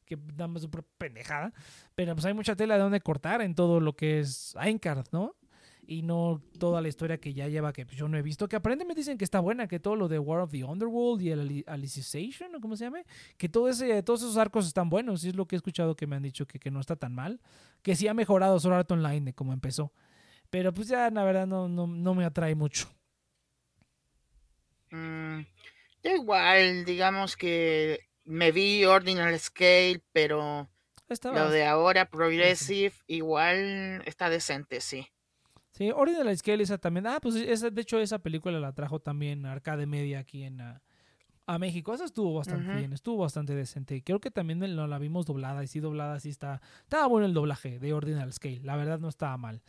[0.05, 1.55] que da más súper pendejada,
[1.95, 5.35] pero pues hay mucha tela de donde cortar en todo lo que es Aincard, ¿no?
[5.89, 8.57] Y no toda la historia que ya lleva, que pues, yo no he visto, que
[8.57, 11.41] aparentemente dicen que está buena, que todo lo de War of the Underworld y el
[11.41, 13.03] Ali- Alicization, ¿o cómo se llama?
[13.37, 16.09] Que todo ese, todos esos arcos están buenos, y es lo que he escuchado que
[16.09, 17.41] me han dicho que, que no está tan mal
[17.82, 19.93] que sí ha mejorado Sword Art Online de cómo empezó.
[20.51, 22.89] Pero pues ya la verdad no, no, no me atrae mucho.
[24.91, 25.41] Mm,
[26.03, 30.68] igual, digamos que me vi Ordinal Scale, pero
[31.09, 35.07] Estaba, lo de ahora, Progressive, igual está decente, sí.
[35.77, 37.07] Sí, Ordinal Scale esa también.
[37.07, 40.81] Ah, pues esa, de hecho esa película la trajo también Arcade Media aquí en ah,
[41.45, 41.93] a México.
[41.93, 44.03] Esa estuvo bastante bien, estuvo bastante decente.
[44.03, 46.62] Creo que también no la vimos doblada y sí doblada sí está.
[46.81, 49.61] Estaba bueno el doblaje de Ordinal Scale, la verdad no estaba mal.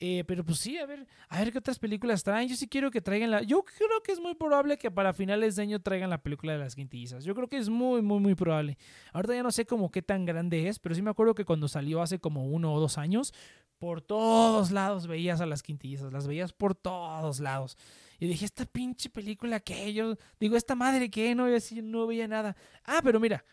[0.00, 2.48] Eh, pero pues sí, a ver, a ver qué otras películas traen.
[2.48, 3.42] Yo sí quiero que traigan la.
[3.42, 6.58] Yo creo que es muy probable que para finales de año traigan la película de
[6.60, 7.24] las quintillizas.
[7.24, 8.78] Yo creo que es muy, muy, muy probable.
[9.12, 11.66] Ahorita ya no sé como qué tan grande es, pero sí me acuerdo que cuando
[11.66, 13.34] salió hace como uno o dos años,
[13.78, 17.76] por todos lados veías a las quintillizas, las veías por todos lados.
[18.20, 22.28] Y dije, esta pinche película que yo digo, esta madre que no, así no veía
[22.28, 22.56] nada.
[22.84, 23.44] Ah, pero mira,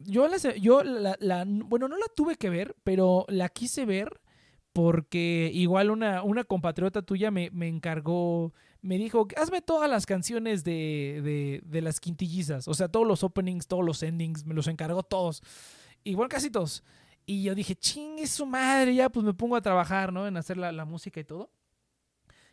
[0.00, 4.20] yo la, yo la, la- bueno, no la tuve que ver, pero la quise ver
[4.72, 10.64] porque igual una, una compatriota tuya me, me encargó, me dijo, hazme todas las canciones
[10.64, 14.66] de, de, de las quintillizas, o sea, todos los openings, todos los endings, me los
[14.66, 15.42] encargó todos,
[16.04, 16.82] igual casi todos.
[17.24, 20.26] Y yo dije, chingue su madre, ya pues me pongo a trabajar, ¿no?
[20.26, 21.50] En hacer la, la música y todo.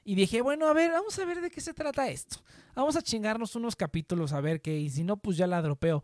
[0.03, 2.37] Y dije, bueno, a ver, vamos a ver de qué se trata esto.
[2.75, 6.03] Vamos a chingarnos unos capítulos a ver qué, y si no, pues ya la dropeo.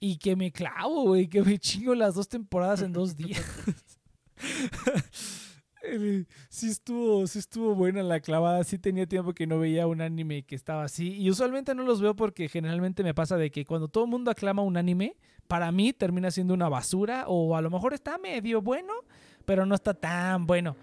[0.00, 3.42] Y que me clavo, güey, que me chingo las dos temporadas en dos días.
[5.86, 10.00] Eh, sí estuvo, sí estuvo buena la clavada, sí tenía tiempo que no veía un
[10.00, 11.14] anime que estaba así.
[11.14, 14.30] Y usualmente no los veo porque generalmente me pasa de que cuando todo el mundo
[14.30, 15.16] aclama un anime,
[15.46, 18.92] para mí termina siendo una basura o a lo mejor está medio bueno,
[19.44, 20.76] pero no está tan bueno.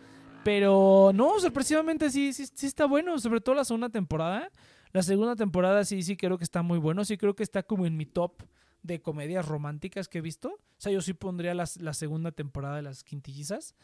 [0.43, 4.49] Pero no, sorpresivamente sí, sí, sí está bueno, sobre todo la segunda temporada.
[4.91, 7.05] La segunda temporada sí, sí creo que está muy bueno.
[7.05, 8.43] Sí creo que está como en mi top
[8.83, 10.49] de comedias románticas que he visto.
[10.49, 13.75] O sea, yo sí pondría las- la segunda temporada de Las Quintillizas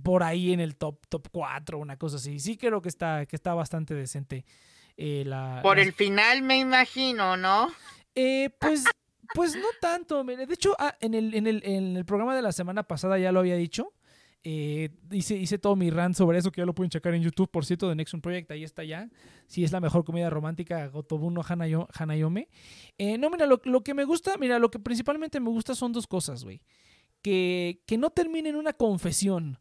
[0.00, 2.38] por ahí en el top top 4, una cosa así.
[2.38, 4.44] Sí creo que está, que está bastante decente.
[4.96, 7.68] eh, la, Por la- el final me imagino, ¿no?
[8.14, 8.84] Eh, pues,
[9.34, 10.22] pues no tanto.
[10.24, 13.32] De hecho, ah, en, el, en, el, en el programa de la semana pasada ya
[13.32, 13.92] lo había dicho.
[14.44, 17.48] Eh, hice, hice todo mi rant sobre eso, que ya lo pueden checar en YouTube,
[17.50, 19.08] por cierto, de Nexon Project, ahí está ya.
[19.46, 22.48] Si es la mejor comedia romántica, Gotobuno Hanayo- Hanayome.
[22.98, 25.92] Eh, no, mira, lo, lo que me gusta, mira, lo que principalmente me gusta son
[25.92, 26.60] dos cosas, güey.
[27.22, 29.58] Que, que no termine en una confesión.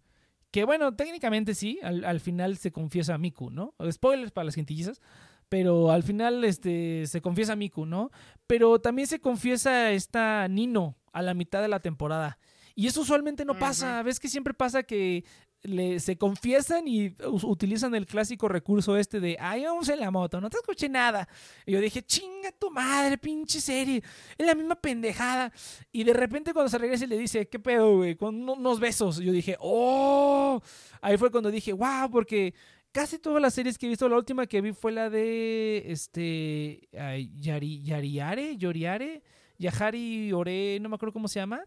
[0.52, 3.74] Que bueno, técnicamente sí, al, al final se confiesa a Miku, ¿no?
[3.90, 5.02] Spoilers para las gentillizas.
[5.50, 8.10] Pero al final este, se confiesa a Miku, ¿no?
[8.48, 12.40] Pero también se confiesa esta Nino a la mitad de la temporada.
[12.74, 14.02] Y eso usualmente no pasa.
[14.02, 15.26] Ves que siempre pasa que
[15.64, 20.42] le, se confiesan y utilizan el clásico recurso este de, ay, vamos en la moto,
[20.42, 21.28] no te escuché nada.
[21.66, 24.02] Y yo dije, chinga tu madre, pinche serie.
[24.38, 25.52] Es la misma pendejada.
[25.92, 28.16] Y de repente cuando se regresa y le dice, ¿qué pedo, güey?
[28.16, 29.18] Con uno- unos besos.
[29.18, 30.62] Yo dije, oh.
[31.02, 32.54] Ahí fue cuando dije, wow, porque
[32.92, 36.88] casi todas las series que he visto, la última que vi fue la de este
[36.98, 39.22] ay, Yari, Yariare, Yoriare,
[39.58, 41.62] Yahari Ore, no me acuerdo cómo se llama.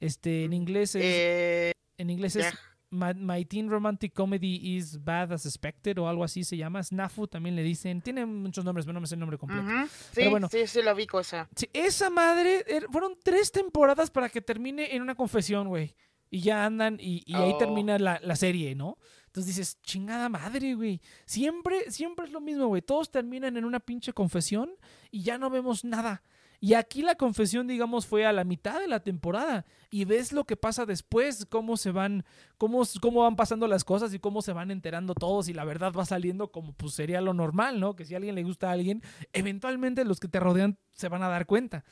[0.00, 2.46] Este, en inglés es, Eh, en inglés es
[2.90, 6.82] My, My Teen Romantic Comedy is Bad as Expected o algo así se llama.
[6.82, 8.00] Snafu también le dicen.
[8.00, 9.62] Tiene muchos nombres, pero no me sé el nombre completo.
[9.62, 10.48] ujú, Pero Sí, bueno.
[10.50, 11.48] sí, sí, lo vi cosa.
[11.54, 15.94] Sí, esa madre, er- fueron tres temporadas para que termine en una confesión, güey.
[16.30, 17.58] Y ya andan y, y ahí Oh.
[17.58, 18.98] termina la, la serie, ¿no?
[19.26, 21.00] Entonces dices, chingada madre, güey.
[21.26, 22.82] Siempre, siempre es lo mismo, güey.
[22.82, 24.70] Todos terminan en una pinche confesión
[25.10, 26.22] y ya no vemos nada.
[26.60, 29.64] Y aquí la confesión, digamos, fue a la mitad de la temporada.
[29.90, 32.24] Y ves lo que pasa después, cómo se van,
[32.56, 35.48] cómo, cómo van pasando las cosas y cómo se van enterando todos.
[35.48, 37.94] Y la verdad va saliendo como pues sería lo normal, ¿no?
[37.94, 39.02] Que si a alguien le gusta a alguien,
[39.32, 41.84] eventualmente los que te rodean se van a dar cuenta.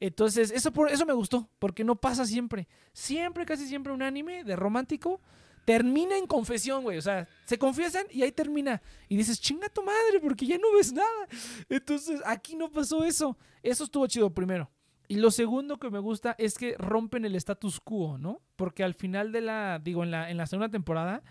[0.00, 2.66] Entonces, eso, por, eso me gustó, porque no pasa siempre.
[2.92, 5.20] Siempre, casi siempre un anime de romántico
[5.64, 6.98] termina en confesión, güey.
[6.98, 8.82] O sea, se confiesan y ahí termina.
[9.08, 11.28] Y dices, chinga tu madre, porque ya no ves nada.
[11.68, 13.36] Entonces, aquí no pasó eso.
[13.62, 14.70] Eso estuvo chido primero.
[15.08, 18.40] Y lo segundo que me gusta es que rompen el status quo, ¿no?
[18.56, 21.22] Porque al final de la, digo, en la, en la segunda temporada,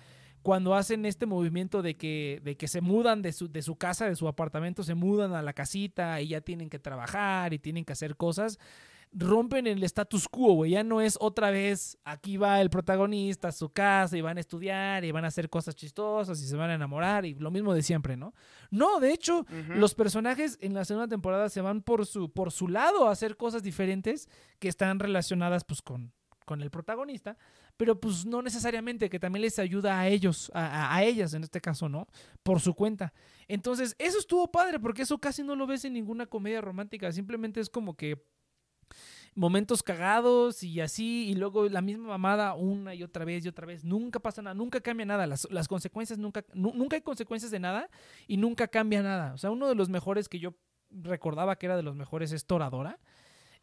[0.44, 4.08] cuando hacen este movimiento de que, de que se mudan de su, de su casa,
[4.08, 7.86] de su apartamento, se mudan a la casita y ya tienen que trabajar y tienen
[7.86, 8.60] que hacer cosas,
[9.16, 10.72] rompen el status quo, güey.
[10.72, 14.40] Ya no es otra vez, aquí va el protagonista a su casa y van a
[14.42, 17.74] estudiar y van a hacer cosas chistosas y se van a enamorar y lo mismo
[17.74, 18.34] de siempre, ¿no?
[18.72, 19.46] No, de hecho,
[19.80, 23.38] los personajes en la segunda temporada se van por su, por su lado a hacer
[23.38, 24.28] cosas diferentes
[24.60, 26.12] que están relacionadas pues con,
[26.46, 27.38] con el protagonista,
[27.78, 31.62] pero pues no necesariamente, que también les ayuda a ellos, a- a ellas en este
[31.62, 32.08] caso, ¿no?
[32.44, 33.14] Por su cuenta.
[33.48, 37.60] Entonces, eso estuvo padre, porque eso casi no lo ves en ninguna comedia romántica, simplemente
[37.60, 38.24] es como que
[39.36, 43.66] momentos cagados y así, y luego la misma mamada una y otra vez y otra
[43.66, 43.84] vez.
[43.84, 45.28] Nunca pasa nada, nunca cambia nada.
[45.28, 47.90] Las, las consecuencias nunca, nu- nunca hay consecuencias de nada
[48.28, 49.34] y nunca cambia nada.
[49.34, 50.56] O sea, uno de los mejores que yo
[50.92, 53.00] recordaba que era de los mejores es Toradora.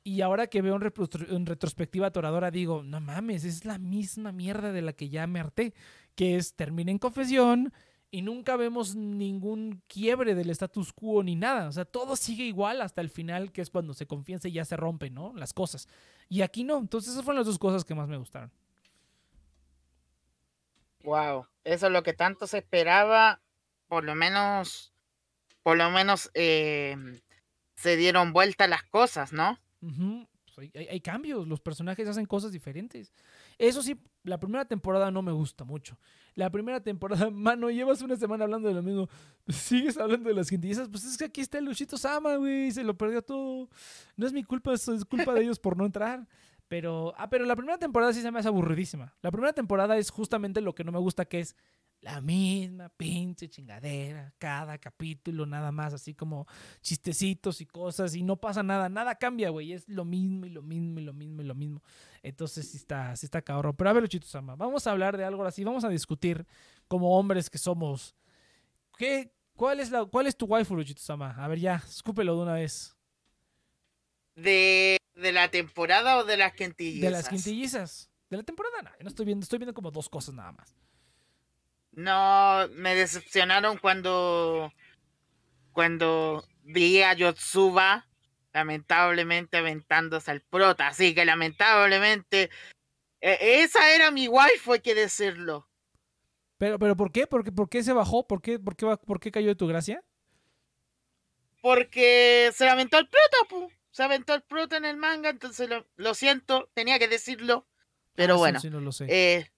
[0.02, 4.80] Y ahora que veo en, retrospectiva Toradora, digo, no mames, es la misma mierda de
[4.80, 5.74] la que ya me harté.
[6.14, 7.72] Que es termina en confesión
[8.10, 11.68] y nunca vemos ningún quiebre del status quo ni nada.
[11.68, 14.64] O sea, todo sigue igual hasta el final, que es cuando se confianza y ya
[14.64, 15.32] se rompen, ¿no?
[15.36, 15.88] Las cosas.
[16.28, 16.78] Y aquí no.
[16.78, 18.50] Entonces, esas fueron las dos cosas que más me gustaron.
[21.02, 23.40] Wow, eso es lo que tanto se esperaba,
[23.88, 24.92] por lo menos,
[25.62, 26.96] por lo menos eh,
[27.76, 29.58] se dieron vuelta las cosas, ¿no?
[30.44, 33.12] Pues hay, hay- hay cambios, los personajes hacen cosas diferentes.
[33.60, 35.98] Eso sí, la primera temporada no me gusta mucho.
[36.34, 39.06] La primera temporada, mano, llevas una semana hablando de lo mismo.
[39.48, 40.88] Sigues hablando de las gentillizas.
[40.88, 42.70] Pues es que aquí está el Luchito Sama, güey.
[42.70, 43.68] Se lo perdió todo.
[44.16, 46.26] No es mi culpa, es culpa de ellos por no entrar.
[46.68, 49.14] Pero, ah, pero la primera temporada sí se me hace aburridísima.
[49.20, 51.54] La primera temporada es justamente lo que no me gusta, que es
[52.00, 54.32] la misma pinche chingadera.
[54.38, 56.46] Cada capítulo, nada más, así como
[56.80, 58.14] chistecitos y cosas.
[58.14, 59.72] Y no pasa nada, nada cambia, güey.
[59.72, 61.82] Es lo mismo y lo mismo y lo mismo y lo mismo.
[62.22, 63.74] Entonces sí está, sí está cabrón.
[63.76, 65.62] Pero a ver, Luchito Sama, vamos a hablar de algo así.
[65.64, 66.46] Vamos a discutir
[66.88, 68.16] como hombres que somos.
[68.96, 71.32] ¿Qué, cuál, es la, ¿Cuál es tu waifu, Luchito Sama?
[71.32, 72.96] A ver, ya, escúpelo de una vez.
[74.36, 77.02] De, de la temporada o de las quintillizas.
[77.02, 78.10] De las quintillizas.
[78.30, 80.74] De la temporada, no, no estoy viendo, estoy viendo como dos cosas nada más.
[81.92, 84.72] No, me decepcionaron cuando
[85.72, 88.06] cuando vi a Yotsuba
[88.52, 92.50] lamentablemente aventándose al prota, así que lamentablemente
[93.20, 95.68] eh, esa era mi waifu, hay que decirlo.
[96.58, 97.26] Pero, pero ¿por qué?
[97.26, 98.26] ¿Por qué, por qué se bajó?
[98.26, 100.02] ¿Por qué, por, qué, ¿Por qué cayó de tu gracia?
[101.62, 103.70] porque se aventó el prota, pu.
[103.90, 107.66] Se aventó el prota en el manga, entonces lo, lo siento, tenía que decirlo.
[108.14, 109.06] Pero Ah, bueno, sí no lo sé.
[109.08, 109.50] eh,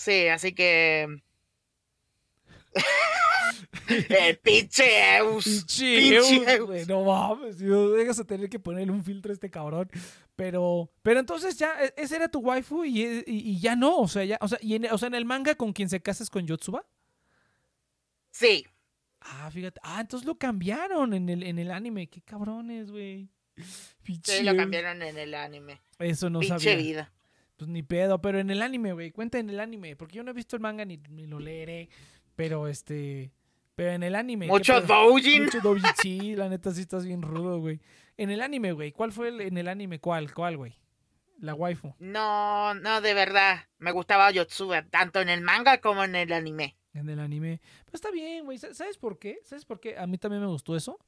[0.00, 1.06] sí, así que.
[4.08, 5.44] el pinche Eus.
[5.44, 9.90] Pinche pinche Eus, no mames, dejas de tener que ponerle un filtro a este cabrón.
[10.36, 13.98] Pero, pero entonces ya, e- ese era tu waifu y, e- y- y ya no,
[13.98, 16.00] o sea, ya, o sea, y en, o sea, en el manga con quien se
[16.00, 16.84] casas con Yotsuba.
[18.30, 18.66] Sí,
[19.22, 19.78] Ah, fíjate.
[19.84, 22.06] Ah, entonces lo cambiaron en el, en el anime.
[22.06, 23.28] Qué cabrones, güey.
[24.24, 25.78] Sí, lo cambiaron en el anime.
[25.98, 26.76] Eso no pinche sabía.
[26.76, 27.12] vida.
[27.60, 29.10] Pues ni pedo, pero en el anime, güey.
[29.10, 29.96] Cuenta en el anime.
[29.96, 31.90] Porque yo no he visto el manga ni, ni lo leeré.
[32.36, 33.32] Pero este.
[33.74, 34.46] Pero en el anime.
[34.46, 35.44] ¿qué Mucho doujin.
[35.44, 37.78] Mucho doujin, sí, la neta sí estás bien rudo, güey.
[38.16, 38.92] En el anime, güey.
[38.92, 39.98] ¿Cuál fue el, en el anime?
[40.00, 40.32] ¿Cuál?
[40.32, 40.74] ¿Cuál, güey?
[41.38, 41.94] La waifu.
[41.98, 43.66] No, no, de verdad.
[43.78, 46.78] Me gustaba Yotsuba, tanto en el manga como en el anime.
[46.94, 47.60] En el anime.
[47.84, 48.56] Pero está bien, güey.
[48.56, 49.38] ¿Sa- ¿Sabes por qué?
[49.44, 49.98] ¿Sabes por qué?
[49.98, 50.98] A mí también me gustó eso.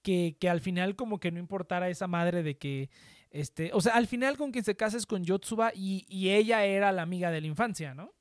[0.00, 2.88] Que, que al final como que no importara esa madre de que...
[3.30, 6.92] Este, o sea, al final con quien se cases con Yotsuba y, y ella era
[6.92, 8.14] la amiga de la infancia, ¿no?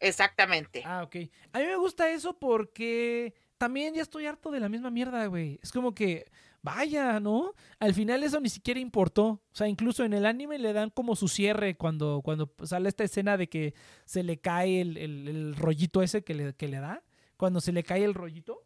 [0.00, 0.82] Exactamente.
[0.84, 1.16] Ah, ok.
[1.52, 5.58] A mí me gusta eso porque también ya estoy harto de la misma mierda, güey.
[5.62, 6.26] Es como que,
[6.62, 7.54] vaya, ¿no?
[7.78, 9.24] Al final eso ni siquiera importó.
[9.26, 13.04] O sea, incluso en el anime le dan como su cierre cuando, cuando sale esta
[13.04, 16.80] escena de que se le cae el, el- el rollito ese que le, que le
[16.80, 17.02] da.
[17.36, 18.62] Cuando se le cae el rollito.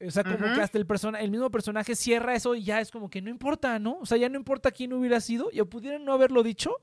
[0.00, 2.90] O sea, como que hasta el, persona, el mismo personaje cierra eso y ya es
[2.90, 3.98] como que no importa, ¿no?
[4.00, 5.50] O sea, ya no importa quién hubiera sido.
[5.50, 6.76] Ya pudieran no haberlo dicho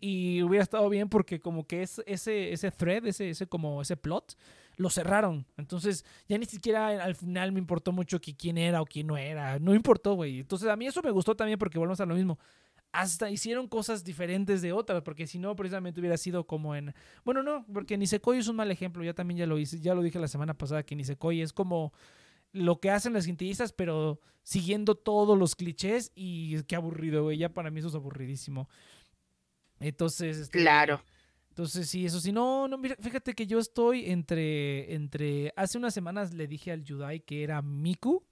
[0.00, 3.96] y hubiera estado bien porque como que es ese, ese thread, ese, ese como ese
[3.96, 4.36] plot,
[4.76, 5.46] lo cerraron.
[5.56, 9.16] Entonces ya ni siquiera al final me importó mucho que quién era o quién no
[9.16, 9.58] era.
[9.58, 10.40] No importó, güey.
[10.40, 12.38] Entonces a mí eso me gustó también porque volvemos a lo mismo.
[12.92, 16.94] Hasta hicieron cosas diferentes de otras, porque si no, precisamente hubiera sido como en...
[17.24, 20.02] Bueno, no, porque Nisekoi es un mal ejemplo, ya también ya lo hice, ya lo
[20.02, 21.92] dije la semana pasada, que Nisekoi es como
[22.56, 27.48] lo que hacen las quintillistas, pero siguiendo todos los clichés y qué aburrido, güey, ya
[27.48, 28.68] para mí eso es aburridísimo.
[29.80, 31.02] Entonces, este, Claro.
[31.50, 32.32] entonces, sí, eso sí.
[32.32, 34.94] No, no, mira, fíjate que yo estoy entre.
[34.94, 38.24] entre hace unas semanas le dije al Yudai que era Miku.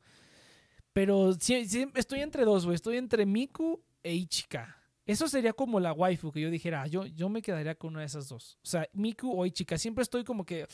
[0.93, 2.77] Pero sí, sí, estoy entre dos, güey.
[2.77, 4.79] Estoy entre Miku e Ichika.
[5.07, 8.01] Eso sería como la waifu que yo dijera, ah, yo, yo me quedaría con una
[8.01, 8.59] de esas dos.
[8.63, 9.77] O sea, Miku o Ichika.
[9.77, 10.67] Siempre estoy como que.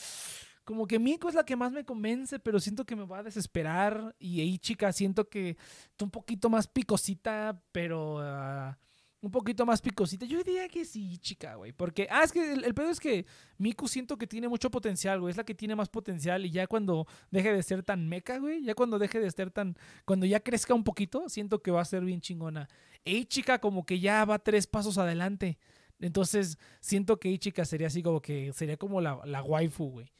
[0.70, 3.22] Como que Miku es la que más me convence, pero siento que me va a
[3.24, 4.14] desesperar.
[4.20, 5.56] Y Ichika siento que
[5.90, 8.20] está un poquito más picosita, pero.
[8.20, 8.78] ah,
[9.20, 10.26] un poquito más picosita.
[10.26, 11.72] Yo diría que sí, chica, güey.
[11.72, 13.26] Porque, ah, es que el, el pedo es que
[13.58, 15.32] Miku siento que tiene mucho potencial, güey.
[15.32, 16.46] Es la que tiene más potencial.
[16.46, 18.62] Y ya cuando deje de ser tan meca, güey.
[18.62, 19.76] Ya cuando deje de ser tan.
[20.04, 22.68] Cuando ya crezca un poquito, siento que va a ser bien chingona.
[23.04, 25.58] E Ichika como que ya va tres pasos adelante.
[25.98, 28.52] Entonces, siento que Ichika sería así como que.
[28.52, 30.12] Sería como la, la waifu, güey.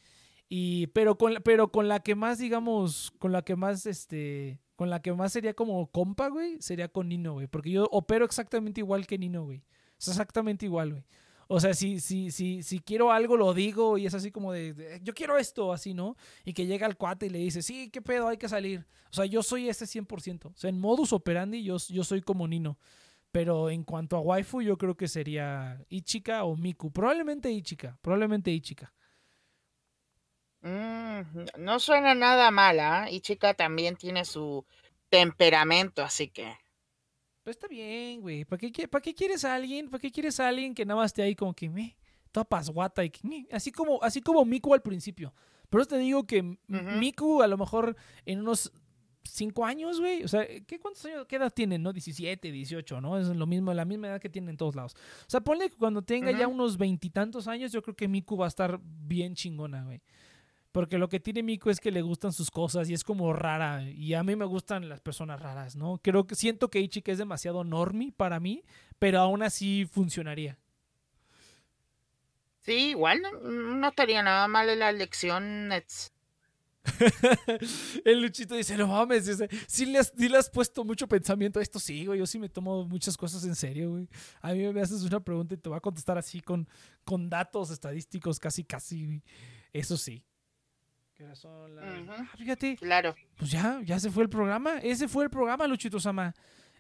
[0.52, 4.90] Y, pero con, pero con la que más, digamos, con la que más, este, con
[4.90, 7.46] la que más sería como compa, güey, sería con Nino, güey.
[7.46, 9.62] Porque yo opero exactamente igual que Nino, güey.
[9.96, 11.04] Sea, exactamente igual, güey.
[11.46, 14.74] O sea, si, si, si, si quiero algo, lo digo y es así como de,
[14.74, 16.16] de, yo quiero esto, así, ¿no?
[16.44, 18.86] Y que llega el cuate y le dice, sí, qué pedo, hay que salir.
[19.10, 20.46] O sea, yo soy ese 100%.
[20.46, 22.76] O sea, en modus operandi yo, yo soy como Nino.
[23.30, 26.90] Pero en cuanto a waifu, yo creo que sería Ichika o Miku.
[26.90, 28.92] Probablemente Ichika, probablemente Ichika.
[30.62, 31.20] Mm,
[31.58, 33.08] no suena nada mala.
[33.10, 34.64] Y chica también tiene su
[35.08, 36.56] temperamento, así que.
[37.42, 38.44] Pero está bien, güey.
[38.44, 39.88] ¿Para qué, ¿Para qué quieres a alguien?
[39.88, 41.96] ¿Para qué quieres a alguien que nada más esté ahí como que me
[42.32, 45.34] toda pasguata y que, así como así como Miku al principio?
[45.68, 46.42] Pero te digo que.
[46.68, 47.96] Miku a lo mejor
[48.26, 48.72] en unos
[49.24, 50.22] cinco años, güey.
[50.24, 51.92] O sea, ¿qué cuántos años qué edad tienen, no?
[51.92, 53.18] 17, 18, ¿no?
[53.18, 54.94] Es lo mismo, la misma edad que tienen en todos lados.
[54.94, 58.46] O sea, ponle que cuando tenga ya unos veintitantos años, yo creo que Miku va
[58.46, 60.02] a estar bien chingona, güey.
[60.72, 63.82] Porque lo que tiene Miku es que le gustan sus cosas y es como rara.
[63.82, 65.98] Y a mí me gustan las personas raras, ¿no?
[66.02, 68.62] Creo que siento que Ichika es demasiado normie para mí,
[68.98, 70.58] pero aún así funcionaría.
[72.60, 75.68] Sí, igual no, no estaría nada mal en la elección.
[75.68, 76.12] Nets.
[78.04, 81.58] El Luchito dice, no mames, sea, sí le, has, sí le has puesto mucho pensamiento
[81.58, 84.08] a esto, sí, güey, yo sí me tomo muchas cosas en serio, güey.
[84.40, 86.68] A mí me haces una pregunta y te voy a contestar así con,
[87.04, 89.22] con datos estadísticos, casi, casi, güey.
[89.72, 90.24] Eso sí.
[91.20, 91.84] ¿Qué horas son las-.
[92.18, 93.14] Ah, fíjate, Claro.
[93.36, 94.78] pues ya, ya se fue el programa.
[94.78, 96.32] Ese fue el programa, Luchito Sama.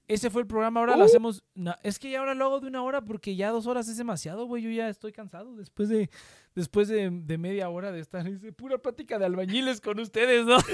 [0.08, 0.80] Ese fue el programa.
[0.80, 1.06] Ahora lo Uh.
[1.08, 1.44] hacemos.
[1.54, 3.98] no, es que ya ahora lo hago de una hora porque ya dos horas es
[3.98, 4.62] demasiado, güey.
[4.62, 6.08] Yo ya estoy cansado después de
[6.54, 8.26] después de, de media hora de estar.
[8.26, 10.56] Es de pura plática de albañiles con ustedes, ¿no?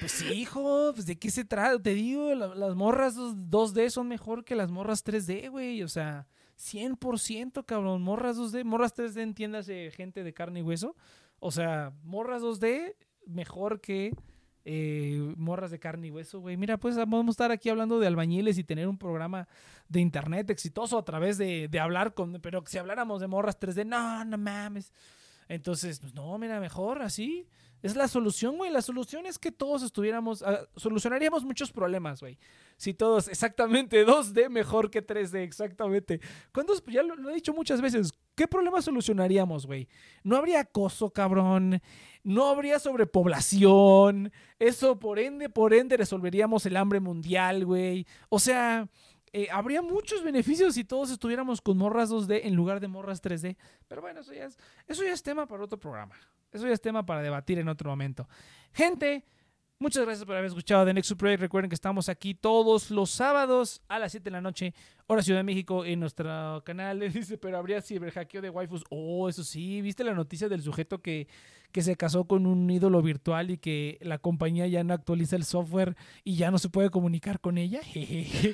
[0.00, 0.92] Pues sí, hijo.
[0.94, 1.80] Pues de qué se trata.
[1.80, 5.82] Te digo, la- las morras dos- 2D son mejor que las morras 3D, güey.
[5.84, 6.26] O sea,
[6.60, 8.02] 100%, cabrón.
[8.02, 8.64] Morras 2D.
[8.64, 10.94] Morras 3D, entiéndase, gente de carne y hueso.
[11.38, 12.94] O sea, morras 2D
[13.26, 14.12] mejor que
[14.64, 16.56] eh, morras de carne y hueso, güey.
[16.56, 19.48] Mira, pues podemos estar aquí hablando de albañiles y tener un programa
[19.88, 22.40] de internet exitoso a través de, de hablar con.
[22.42, 24.92] Pero si habláramos de morras 3D, no, no mames.
[25.48, 27.48] Entonces, pues no, mira, mejor así.
[27.82, 28.70] Es la solución, güey.
[28.70, 30.42] La solución es que todos estuviéramos.
[30.42, 32.38] ah, solucionaríamos muchos problemas, güey.
[32.76, 36.20] Si todos, exactamente, 2D mejor que 3D, exactamente.
[36.52, 36.82] ¿Cuántos?
[36.86, 38.12] Ya lo, lo he dicho muchas veces.
[38.34, 39.88] ¿Qué problemas solucionaríamos, güey?
[40.22, 41.80] No habría acoso, cabrón.
[42.22, 44.32] No habría sobrepoblación.
[44.58, 48.06] Eso, por ende, por ende, resolveríamos el hambre mundial, güey.
[48.28, 48.88] O sea,
[49.32, 53.56] eh, habría muchos beneficios si todos estuviéramos con morras 2D en lugar de morras 3D.
[53.88, 56.16] Pero bueno, eso ya es, eso ya es tema para otro programa.
[56.52, 58.28] Eso ya es tema para debatir en otro momento.
[58.72, 59.24] Gente,
[59.78, 61.40] muchas gracias por haber escuchado The Nexus Project.
[61.40, 64.74] Recuerden que estamos aquí todos los sábados a las 7 de la noche,
[65.12, 67.00] hora Ciudad de México, en nuestro canal.
[67.12, 68.84] Dice, pero habría ciberhackeo de waifus.
[68.90, 71.26] Oh, eso sí, ¿viste la noticia del sujeto que,
[71.72, 75.44] que se casó con un ídolo virtual y que la compañía ya no actualiza el
[75.44, 77.80] software y ya no se puede comunicar con ella?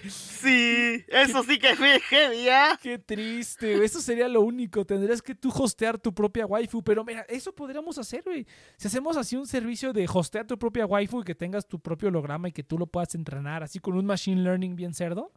[0.09, 2.78] Sí, eso sí que fue heavy, ¿ah?
[2.80, 3.84] Qué triste.
[3.84, 4.84] Eso sería lo único.
[4.84, 6.82] Tendrías que tú hostear tu propia waifu.
[6.82, 8.46] Pero mira, eso podríamos hacer, güey.
[8.76, 12.09] Si hacemos así un servicio de hostear tu propia waifu y que tengas tu propio
[12.09, 15.32] holograma y que tú lo puedas entrenar así con un machine learning bien cerdo,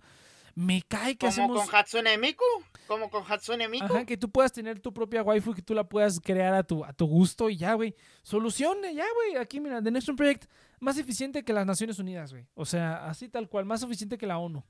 [0.56, 1.66] me cae que Como hacemos.
[1.66, 2.44] con Hatsune Miku.
[2.88, 3.86] Como con Hatsune Miku.
[3.86, 6.64] Ajá, que tú puedas tener tu propia waifu y que tú la puedas crear a
[6.64, 7.96] tu, a tu gusto y ya, güey.
[8.24, 9.42] Solucione, ya, güey.
[9.42, 10.46] Aquí, mira, The Next Project
[10.80, 12.46] más eficiente que las Naciones Unidas, güey.
[12.56, 14.64] O sea, así tal cual, más eficiente que la ONU.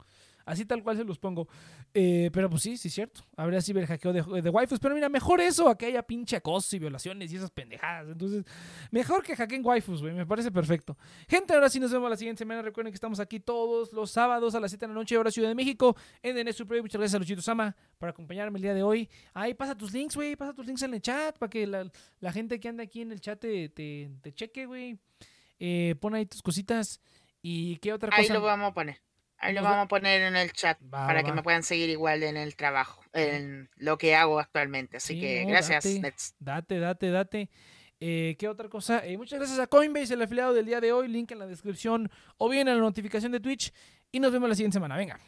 [0.49, 1.47] Así tal cual se los pongo.
[1.93, 3.21] Eh, pero pues sí, sí es cierto.
[3.37, 4.79] Habría ciberhackeo de, de waifus.
[4.79, 8.09] Pero mira, mejor eso a que haya pinche acoso y violaciones y esas pendejadas.
[8.11, 8.45] Entonces,
[8.89, 10.13] mejor que hackeen waifus, güey.
[10.13, 10.97] Me parece perfecto.
[11.27, 12.61] Gente, ahora sí nos vemos la siguiente semana.
[12.63, 15.49] Recuerden que estamos aquí todos los sábados a las 7 de la noche, hora Ciudad
[15.49, 16.83] de México, en Next Project.
[16.83, 19.07] Muchas gracias a Luchito Sama por acompañarme el día de hoy.
[19.33, 20.35] Ahí pasa tus links, güey.
[20.35, 21.89] Pasa tus links en el chat para que la,
[22.19, 24.97] la gente que anda aquí en el chat te, te, te cheque, güey.
[25.59, 26.99] Eh, pon ahí tus cositas.
[27.41, 28.33] ¿Y qué otra Ahí cosa?
[28.33, 28.97] lo vamos a poner.
[29.39, 32.35] Ahí lo vamos a poner en el chat para que me puedan seguir igual en
[32.35, 34.97] el trabajo, en lo que hago actualmente.
[34.97, 36.35] Así que gracias, date, Nets.
[36.39, 37.49] Date, date, date.
[38.01, 39.05] Eh, ¿Qué otra cosa?
[39.05, 41.07] Eh, muchas gracias a Coinbase, el afiliado del día de hoy.
[41.07, 43.73] Link en la descripción o bien en la notificación de Twitch.
[44.11, 44.97] Y nos vemos la siguiente semana.
[44.97, 45.19] Venga.